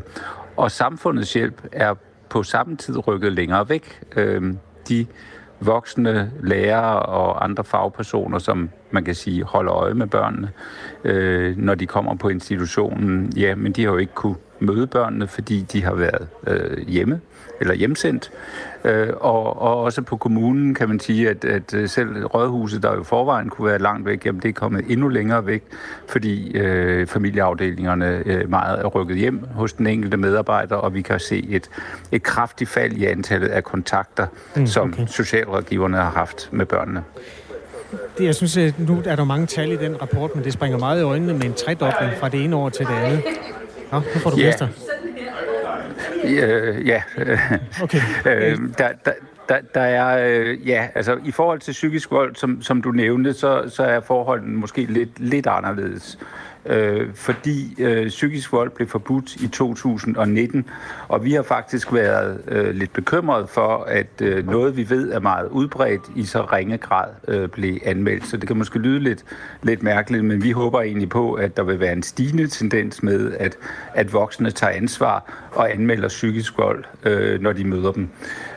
[0.57, 1.93] og samfundets hjælp er
[2.29, 4.01] på samme tid rykket længere væk.
[4.15, 4.53] Øh,
[4.89, 5.07] de
[5.59, 10.49] voksne lærere og andre fagpersoner, som man kan sige holder øje med børnene,
[11.03, 15.27] øh, når de kommer på institutionen, ja, men de har jo ikke kunne møde børnene,
[15.27, 17.21] fordi de har været øh, hjemme
[17.59, 18.31] eller hjemsendt.
[18.83, 22.95] Øh, og, og også på kommunen kan man sige, at, at øh, selv rådhuset, der
[22.95, 25.63] jo forvejen kunne være langt væk, jamen det er kommet endnu længere væk,
[26.07, 31.19] fordi øh, familieafdelingerne øh, meget er rykket hjem hos den enkelte medarbejder, og vi kan
[31.19, 31.69] se et,
[32.11, 35.05] et kraftigt fald i antallet af kontakter, mm, som okay.
[35.07, 37.03] socialrådgiverne har haft med børnene.
[38.17, 40.77] Det, jeg synes, at nu er der mange tal i den rapport, men det springer
[40.77, 43.23] meget i øjnene med en tredobling fra det ene år til det andet.
[43.91, 44.43] Nå, nu får du ja.
[44.43, 44.67] gæster.
[46.23, 47.01] Ja, ja.
[47.83, 48.01] Okay.
[48.25, 49.11] øh, der, der,
[49.49, 53.33] der, der er, øh, ja, altså i forhold til psykisk vold, som, som du nævnte,
[53.33, 56.19] så, så er forholdene måske lidt, lidt anderledes
[56.65, 60.65] øh, fordi øh, psykisk vold blev forbudt i 2019,
[61.07, 65.19] og vi har faktisk været øh, lidt bekymret for, at øh, noget, vi ved er
[65.19, 68.27] meget udbredt, i så ringe grad øh, blev anmeldt.
[68.27, 69.23] Så det kan måske lyde lidt,
[69.63, 73.33] lidt mærkeligt, men vi håber egentlig på, at der vil være en stigende tendens med,
[73.39, 73.57] at,
[73.93, 78.09] at voksne tager ansvar og anmelder psykisk vold, øh, når de møder dem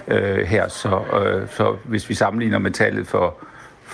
[0.09, 0.69] øh, her.
[0.69, 3.47] Så, øh, så hvis vi sammenligner med tallet for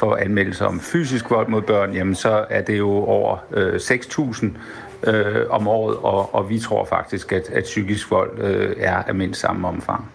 [0.03, 5.11] for anmeldelser om fysisk vold mod børn, jamen så er det jo over øh, 6.000
[5.11, 9.15] øh, om året, og, og vi tror faktisk, at, at psykisk vold øh, er af
[9.15, 10.11] mindst samme omfang.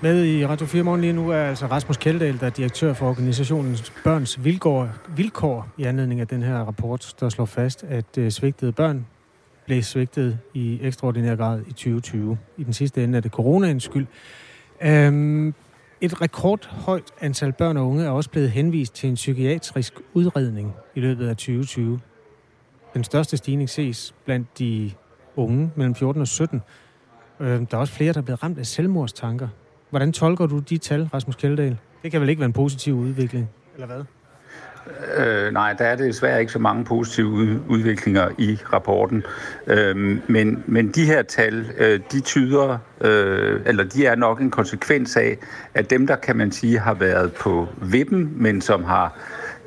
[0.00, 3.08] Med i Radio 4 Morgen lige nu er altså Rasmus Kjeldahl, der er direktør for
[3.08, 8.30] organisationen Børns Vilkår, Vilkår i anledning af den her rapport, der slår fast, at øh,
[8.30, 9.06] svigtede børn
[9.66, 12.38] blev svigtet i ekstraordinær grad i 2020.
[12.56, 14.06] I den sidste ende er det coronaens skyld.
[14.82, 15.54] Øhm,
[16.00, 21.00] et rekordhøjt antal børn og unge er også blevet henvist til en psykiatrisk udredning i
[21.00, 22.00] løbet af 2020.
[22.94, 24.92] Den største stigning ses blandt de
[25.36, 26.62] unge mellem 14 og 17.
[27.40, 29.48] Øhm, der er også flere, der er blevet ramt af selvmordstanker.
[29.90, 31.78] Hvordan tolker du de tal, Rasmus Kjeldahl?
[32.02, 34.04] Det kan vel ikke være en positiv udvikling, eller hvad?
[35.16, 39.24] Øh, nej, der er desværre ikke så mange positive udviklinger i rapporten.
[39.66, 44.50] Øh, men, men de her tal, øh, de tyder, øh, eller de er nok en
[44.50, 45.38] konsekvens af,
[45.74, 49.18] at dem, der kan man sige har været på vippen, men som har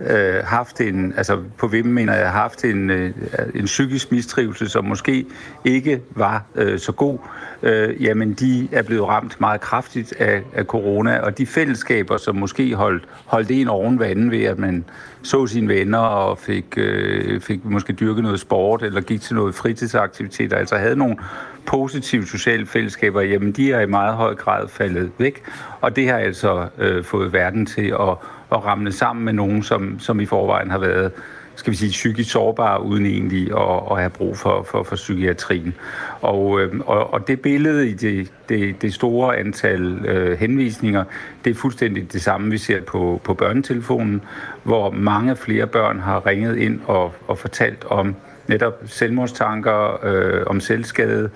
[0.10, 3.12] øh, haft en, altså på hvem mener jeg, haft en, øh,
[3.56, 5.26] en psykisk mistrivsel, som måske
[5.66, 7.18] ikke var øh, så god,
[7.64, 12.36] øh, jamen de er blevet ramt meget kraftigt af, af corona, og de fællesskaber, som
[12.36, 14.86] måske holdt, holdt en oven vandet ved, at man
[15.24, 19.56] så sine venner og fik, øh, fik måske dyrket noget sport, eller gik til noget
[19.56, 21.18] fritidsaktiviteter, altså havde nogle
[21.66, 25.44] positive sociale fællesskaber, jamen de er i meget høj grad faldet væk,
[25.82, 28.18] og det har altså øh, fået verden til at
[28.52, 31.12] at ramle sammen med nogen, som, som i forvejen har været
[31.56, 35.76] skal vi sige, psykisk sårbare, uden egentlig at, at have brug for, for, for psykiatrien.
[36.22, 41.04] Og, øhm, og, og det billede i det, det, det store antal øh, henvisninger,
[41.46, 44.22] det er fuldstændig det samme, vi ser på, på børnetelefonen,
[44.64, 48.16] hvor mange flere børn har ringet ind og, og fortalt om
[48.48, 51.30] netop selvmordstanker, øh, om selvskade,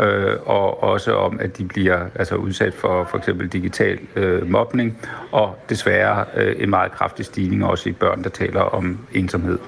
[0.00, 4.98] øh, og også om, at de bliver altså, udsat for for eksempel digital øh, mobning,
[5.32, 9.58] og desværre øh, en meget kraftig stigning også i børn, der taler om ensomhed.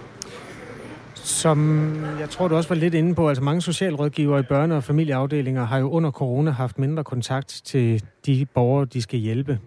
[1.14, 4.84] Som jeg tror, du også var lidt inde på, altså mange socialrådgivere i børne- og
[4.84, 9.58] familieafdelinger har jo under corona haft mindre kontakt til de borgere, de skal hjælpe.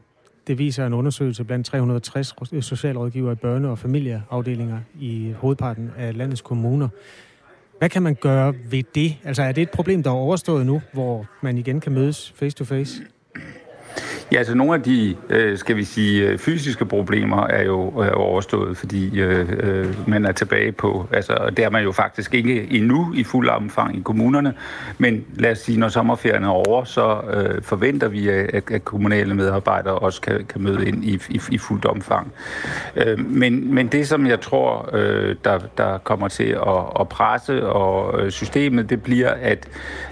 [0.47, 6.41] Det viser en undersøgelse blandt 360 socialrådgivere i børne- og familieafdelinger i hovedparten af landets
[6.41, 6.88] kommuner.
[7.80, 9.17] Hvad kan man gøre ved det?
[9.23, 12.55] Altså er det et problem, der er overstået nu, hvor man igen kan mødes face
[12.55, 13.01] to face?
[14.36, 18.11] Ja, altså nogle af de, øh, skal vi sige, øh, fysiske problemer er jo er
[18.11, 22.67] overstået, fordi øh, øh, man er tilbage på, altså det er man jo faktisk ikke
[22.71, 24.53] endnu i fuld omfang i kommunerne,
[24.97, 29.33] men lad os sige, når sommerferien er over, så øh, forventer vi, at, at kommunale
[29.33, 32.31] medarbejdere også kan, kan møde ind i, i, i fuldt omfang.
[32.95, 37.65] Øh, men, men det, som jeg tror, øh, der, der kommer til at, at presse
[37.65, 39.67] og øh, systemet, det bliver, at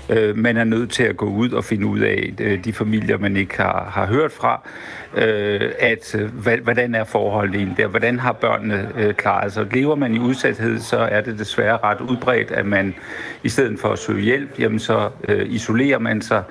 [0.10, 3.18] øh, man er nødt til at gå ud og finde ud af øh, de familier,
[3.18, 4.70] man ikke har, har hørt fra,
[5.16, 9.74] øh, at øh, hvad, hvordan er forholdet egentlig der, hvordan har børnene øh, klaret sig.
[9.74, 12.96] Lever man i udsathed, så er det desværre ret udbredt, at man
[13.44, 16.44] i stedet for at søge hjælp, jamen så øh, isolerer man sig.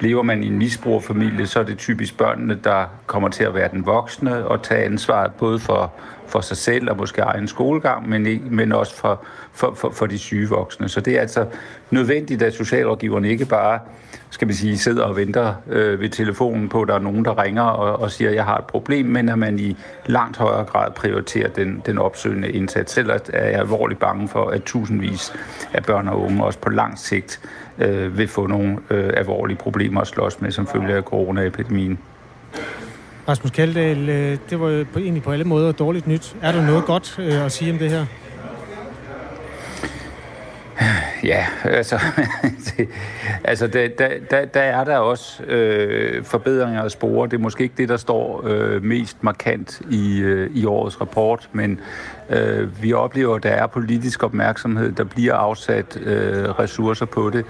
[0.00, 3.68] Lever man i en misbrugerfamilie, så er det typisk børnene, der kommer til at være
[3.72, 5.92] den voksne og tage ansvaret både for
[6.30, 10.18] for sig selv og måske egen skolegang, men, men også for, for, for, for de
[10.18, 10.88] syge voksne.
[10.88, 11.46] Så det er altså
[11.90, 13.78] nødvendigt, at socialrådgiverne ikke bare
[14.30, 17.42] skal vi sige, sidder og venter øh, ved telefonen på, at der er nogen, der
[17.42, 19.76] ringer og, og siger, at jeg har et problem, men at man i
[20.06, 22.92] langt højere grad prioriterer den, den opsøgende indsats.
[22.92, 25.32] Selv er jeg alvorligt bange for, at tusindvis
[25.72, 27.40] af børn og unge også på lang sigt
[27.78, 31.98] øh, vil få nogle øh, alvorlige problemer at slås med som følge af coronaepidemien.
[33.28, 36.36] Rasmus Kaldal, øh, det var jo egentlig på alle måder dårligt nyt.
[36.42, 38.06] Er der noget godt øh, at sige om det her?
[41.24, 42.00] Ja, altså,
[42.66, 42.88] det,
[43.44, 43.88] altså der,
[44.30, 47.28] der, der er der også øh, forbedringer at spore.
[47.28, 51.48] Det er måske ikke det, der står øh, mest markant i, øh, i årets rapport,
[51.52, 51.80] men
[52.30, 57.44] øh, vi oplever, at der er politisk opmærksomhed, der bliver afsat øh, ressourcer på det.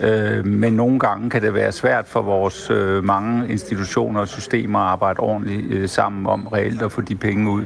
[0.00, 4.78] Øh, men nogle gange kan det være svært for vores øh, mange institutioner og systemer
[4.78, 7.64] at arbejde ordentligt øh, sammen om reelt at få de penge ud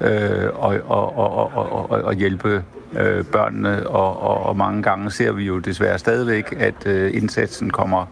[0.00, 2.64] øh, og, og, og, og, og, og hjælpe
[2.98, 7.70] øh, børnene, og, og, og mange gange ser vi jo desværre stadigvæk, at øh, indsatsen
[7.70, 8.06] kommer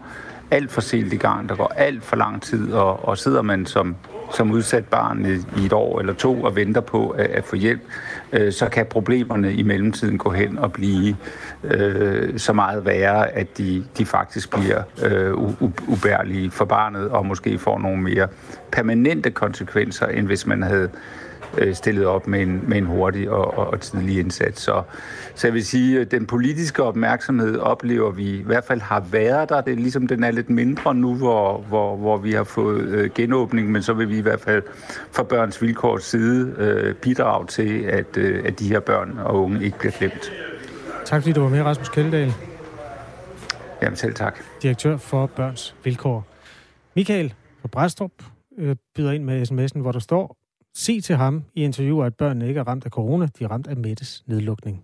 [0.51, 1.49] alt for sent i gang.
[1.49, 3.95] Der går alt for lang tid, og, og sidder man som,
[4.33, 7.55] som udsat barn i, i et år eller to og venter på at, at få
[7.55, 7.81] hjælp,
[8.33, 11.15] øh, så kan problemerne i mellemtiden gå hen og blive
[11.63, 15.33] øh, så meget værre, at de, de faktisk bliver øh,
[15.87, 18.27] ubærlige for barnet, og måske får nogle mere
[18.71, 20.89] permanente konsekvenser, end hvis man havde
[21.57, 24.61] øh, stillet op med en, med en hurtig og, og, og tidlig indsats.
[24.61, 24.81] Så,
[25.35, 29.49] så jeg vil sige, at den politiske opmærksomhed oplever vi i hvert fald har været
[29.49, 29.61] der.
[29.61, 33.09] Det er ligesom, den er lidt mindre nu, hvor, hvor, hvor vi har fået øh,
[33.15, 34.63] genåbning, men så vil vi i hvert fald
[35.11, 39.65] fra børns vilkårs side øh, bidrage til, at, øh, at de her børn og unge
[39.65, 40.31] ikke bliver glemt.
[41.05, 42.33] Tak fordi du var med, Rasmus Kjeldahl.
[43.81, 44.39] Jamen selv tak.
[44.61, 46.27] Direktør for Børns Vilkår.
[46.95, 48.11] Michael fra Bræstrup
[48.57, 50.36] øh, byder ind med sms'en, hvor der står,
[50.77, 53.67] sig til ham i interviewer, at børnene ikke er ramt af corona, de er ramt
[53.67, 54.83] af Mettes nedlukning.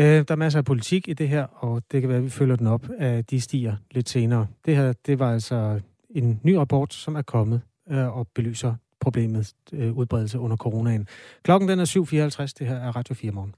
[0.00, 2.30] Øh, der er masser af politik i det her, og det kan være, at vi
[2.30, 4.46] følger den op, at de stiger lidt senere.
[4.66, 5.80] Det her, det var altså
[6.10, 11.08] en ny rapport, som er kommet øh, og belyser problemet øh, udbredelse under coronaen.
[11.42, 13.54] Klokken den er 7.54, det her er Radio 4 morgen.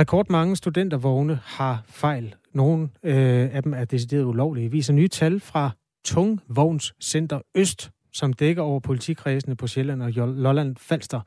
[0.00, 2.34] Rekordmange studentervogne har fejl.
[2.52, 4.70] Nogle øh, af dem er decideret ulovlige.
[4.70, 5.70] Viser nye tal fra
[6.04, 11.20] Tungvognscenter Øst, som dækker over politikredsene på Sjælland og Lolland Falster.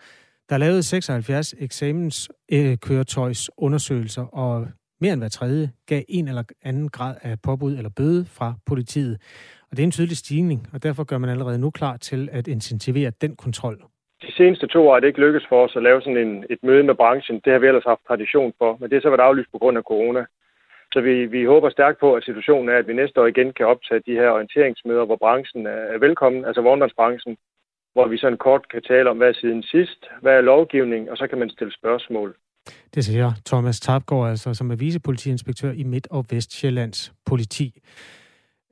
[0.49, 4.67] Der lavede 76 eksamenskøretøjsundersøgelser, øh, og
[5.01, 9.17] mere end hver tredje gav en eller anden grad af påbud eller bøde fra politiet.
[9.71, 12.47] Og det er en tydelig stigning, og derfor gør man allerede nu klar til at
[12.47, 13.81] intensivere den kontrol.
[14.21, 16.59] De seneste to år er det ikke lykkedes for os at lave sådan en, et
[16.63, 17.41] møde med branchen.
[17.45, 19.77] Det har vi ellers haft tradition for, men det er så været aflyst på grund
[19.77, 20.25] af corona.
[20.95, 23.65] Så vi, vi håber stærkt på, at situationen er, at vi næste år igen kan
[23.65, 27.37] optage de her orienteringsmøder, hvor branchen er velkommen, altså vognmandsbranchen,
[27.93, 31.17] hvor vi sådan kort kan tale om, hvad er siden sidst, hvad er lovgivning, og
[31.17, 32.35] så kan man stille spørgsmål.
[32.93, 37.81] Det siger Thomas Tapgaard, altså, som er vicepolitiinspektør i Midt- og Vestjyllands politi.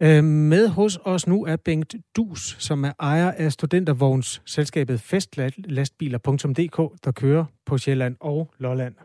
[0.02, 7.12] Øh, med hos os nu er Bengt Dus, som er ejer af studentervognsselskabet festlastbiler.dk, der
[7.12, 8.96] kører på Sjælland og Lolland.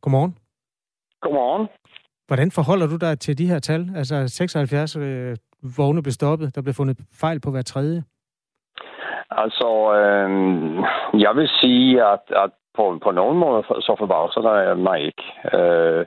[0.00, 0.38] Godmorgen.
[1.20, 1.68] Godmorgen.
[2.26, 3.90] Hvordan forholder du dig til de her tal?
[3.96, 5.36] Altså 76 øh,
[5.76, 8.02] vogne blev stoppet, der blev fundet fejl på hver tredje.
[9.30, 10.30] Altså, øh,
[11.20, 15.24] jeg vil sige, at, at på, på nogen måde så forbavser der mig ikke.
[15.54, 16.06] Øh,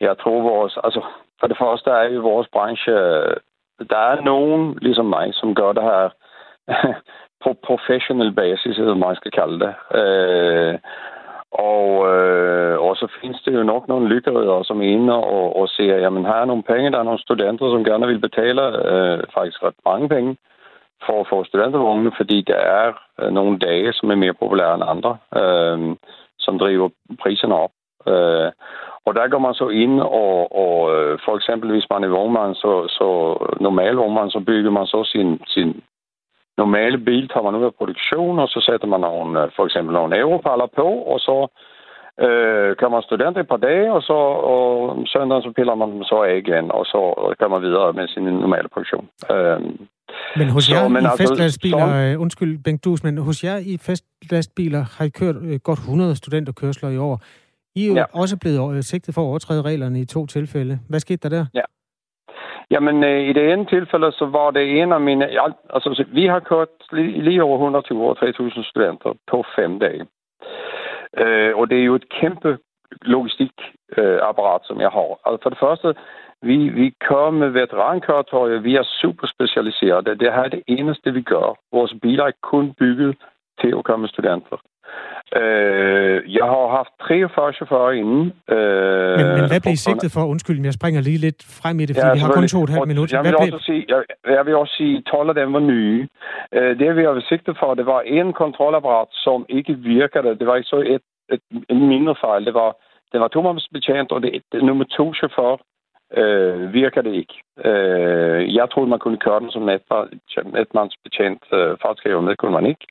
[0.00, 1.00] jeg tror vores, altså
[1.40, 2.92] for det første er i vores branche,
[3.92, 6.08] der er nogen ligesom mig, som gør det her
[7.44, 9.74] på professionel basis, eller man skal kalde det.
[10.00, 10.78] Øh,
[11.54, 15.68] og, øh, og så findes det jo nok nogle lyttere, som er inde og, og
[15.68, 19.22] siger, jamen her er nogle penge, der er nogle studenter, som gerne vil betale øh,
[19.34, 20.36] faktisk ret mange penge
[21.06, 24.84] for at få studentervogne, fordi der er øh, nogle dage, som er mere populære end
[24.86, 25.96] andre, øh,
[26.38, 26.88] som driver
[27.22, 27.70] priserne op.
[28.06, 28.52] Øh,
[29.06, 32.54] og der går man så ind, og, og øh, for eksempel hvis man er vognmand,
[32.54, 33.08] så, så
[33.60, 35.82] normal vognmand, så bygger man så sin, sin
[36.58, 39.92] normale bil, tager man ud af produktion, og så sætter man nogle, øh, for eksempel
[39.94, 41.36] nogle europaller på, og så
[42.26, 44.18] øh, kan man studere et par dage, og så
[44.52, 44.64] og
[45.12, 47.00] søndag så piller man dem så af igen, og så
[47.40, 49.08] kan man videre med sin normale produktion.
[49.32, 49.60] Øh,
[50.36, 52.12] men hos så, jer men i altså, festlastbiler, så...
[52.12, 56.16] Øh, undskyld Bengt Dus, men hos jer i festlastbiler har I kørt øh, godt 100
[56.16, 57.22] studenterkørsler i år.
[57.76, 58.04] I er jo ja.
[58.12, 60.78] også blevet øh, sigtet for at overtræde reglerne i to tilfælde.
[60.88, 61.46] Hvad skete der der?
[61.54, 61.60] Ja.
[62.70, 65.24] Jamen, øh, i det ene tilfælde, så var det en af mine...
[65.74, 67.58] Altså, vi har kørt lige, lige over
[68.56, 70.06] 120-3.000 studenter på fem dage.
[71.16, 72.58] Øh, og det er jo et kæmpe
[73.02, 75.18] logistikapparat, øh, som jeg har.
[75.26, 75.94] Altså, for det første,
[76.42, 78.58] vi, vi kører med veterankøretøjer.
[78.58, 80.18] Vi er super specialiserede.
[80.18, 81.58] Det her er det eneste, vi gør.
[81.72, 83.16] Vores biler er kun bygget
[83.60, 84.56] til at komme studenter.
[85.40, 88.24] Øh, jeg har haft 43 chauffører inden.
[88.54, 90.22] Øh, men, men hvad blev I sigtet for?
[90.32, 92.64] Undskyld, jeg springer lige lidt frem i det, fordi ja, vi har kun to og
[92.68, 93.12] et halvt minut.
[93.12, 94.00] Jeg vil, også sige, jeg,
[94.38, 96.08] jeg vil også sige, at 12 af dem var nye.
[96.56, 100.38] Øh, det, vi har sigtet for, det var en kontrolapparat, som ikke virkede.
[100.40, 101.42] Det var ikke så et, et,
[101.72, 102.44] en mindre fejl.
[102.48, 102.70] Det var,
[103.12, 105.54] det var tomandsbetjent, og det, det nummer to chauffør
[106.16, 107.34] øh, virker det ikke.
[107.64, 109.62] Øh, jeg troede, man kunne køre den som
[110.52, 111.42] netmandsbetjent.
[111.52, 112.86] øh, fartskriver, men det kunne man ikke.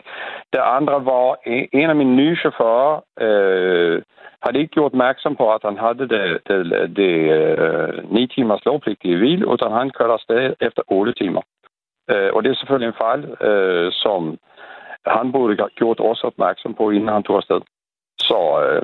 [0.54, 1.38] Det andre var,
[1.74, 4.02] en af mine nye chauffører øh,
[4.44, 6.10] havde ikke gjort opmærksom på, at han havde det,
[6.48, 11.42] det, det øh, 9 timers lovpligtige hvil, utan han kørte afsted efter 8 timer.
[12.12, 14.38] Øh, og det er selvfølgelig en fejl, øh, som
[15.06, 17.62] han burde have gjort også opmærksom på, inden han tog afsted.
[18.20, 18.82] Så øh,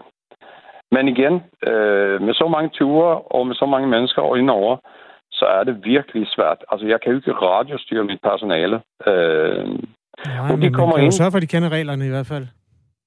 [0.92, 1.34] men igen,
[1.70, 4.78] øh, med så mange ture og med så mange mennesker indover,
[5.32, 6.58] så er det virkelig svært.
[6.72, 8.82] Altså, jeg kan jo ikke radiostyre mit personale.
[9.08, 9.68] Øh,
[10.26, 11.12] Nej, og de men kommer man kan ind...
[11.12, 12.48] sørge for, at de kender reglerne i hvert fald.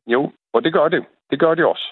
[0.06, 1.04] Jo, og det gør det.
[1.30, 1.86] Det gør de også.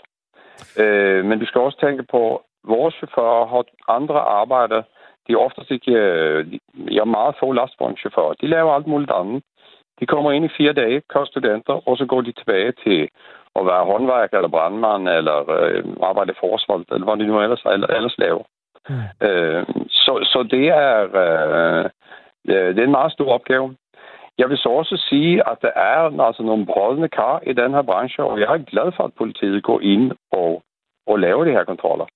[0.83, 3.65] Øh, men du skal også tænke på, vores chauffører har
[3.97, 4.83] andre arbejder.
[5.27, 5.93] De er oftest ikke...
[5.93, 6.53] Øh,
[6.95, 8.33] jeg er meget få lastvognchauffører.
[8.41, 9.43] De laver alt muligt andet.
[10.01, 13.09] De kommer ind i fire dage, kører studenter, og så går de tilbage til
[13.59, 17.65] at være håndværker eller brandmand eller øh, arbejde i forsvaret, eller hvad de nu ellers,
[17.99, 18.45] ellers laver.
[18.89, 19.27] Mm.
[19.27, 20.93] Øh, så, så det er,
[21.23, 21.91] øh,
[22.47, 23.77] det er en meget stor opgave.
[24.39, 27.83] Jeg vil så også sige, at der er altså nogle brødende kar i den her
[27.83, 30.63] branche, og jeg er glad for, at politiet går ind og,
[31.07, 32.07] og laver de her kontroller.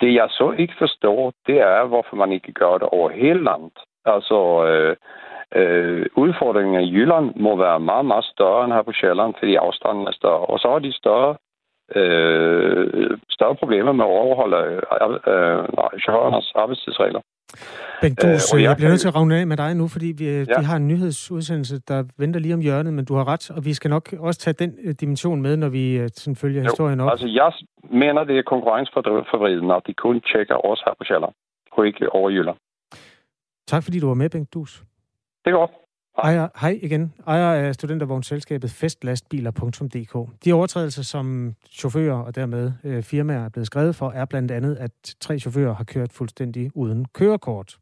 [0.00, 3.78] Det jeg så ikke forstår, det er, hvorfor man ikke gør det over hele landet.
[4.04, 4.96] Altså, øh,
[5.56, 10.06] Øh, udfordringen i Jylland må være meget, meget større end her på Sjælland, fordi afstanden
[10.06, 10.44] er større.
[10.52, 11.32] Og så har de større,
[11.98, 14.58] øh, større problemer med at overholde
[15.32, 15.58] øh,
[16.04, 17.20] chaufførernes arbejdstidsregler.
[18.02, 20.08] Bengt Dus, øh, jeg, jeg bliver nødt til at ravne af med dig nu, fordi
[20.18, 20.44] vi, ja.
[20.60, 23.74] vi har en nyhedsudsendelse, der venter lige om hjørnet, men du har ret, og vi
[23.74, 27.00] skal nok også tage den øh, dimension med, når vi øh, sådan følger jo, historien
[27.00, 27.10] op.
[27.10, 27.52] Altså, jeg
[28.00, 31.34] mener, det er konkurrenceforvridende, at de kun tjekker os her på Sjælland,
[31.72, 32.56] og ikke over Jylland.
[33.66, 34.82] Tak fordi du var med, Bengt Dus.
[35.44, 35.82] Det går.
[36.18, 37.12] Ejer, hej igen.
[37.26, 40.44] Ejer af studentervognsselskabet festlastbiler.dk.
[40.44, 44.76] De overtrædelser, som chauffører og dermed øh, firmaer er blevet skrevet for, er blandt andet,
[44.76, 44.90] at
[45.20, 47.78] tre chauffører har kørt fuldstændig uden kørekort.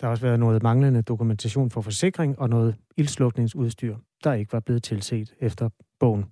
[0.00, 4.60] Der har også været noget manglende dokumentation for forsikring og noget ildslukningsudstyr, der ikke var
[4.60, 5.68] blevet tilset efter
[6.00, 6.24] bogen.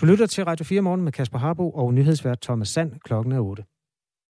[0.00, 3.40] Du lytter til Radio 4 morgen med Kasper Harbo og nyhedsvært Thomas Sand klokken er
[3.40, 3.64] 8.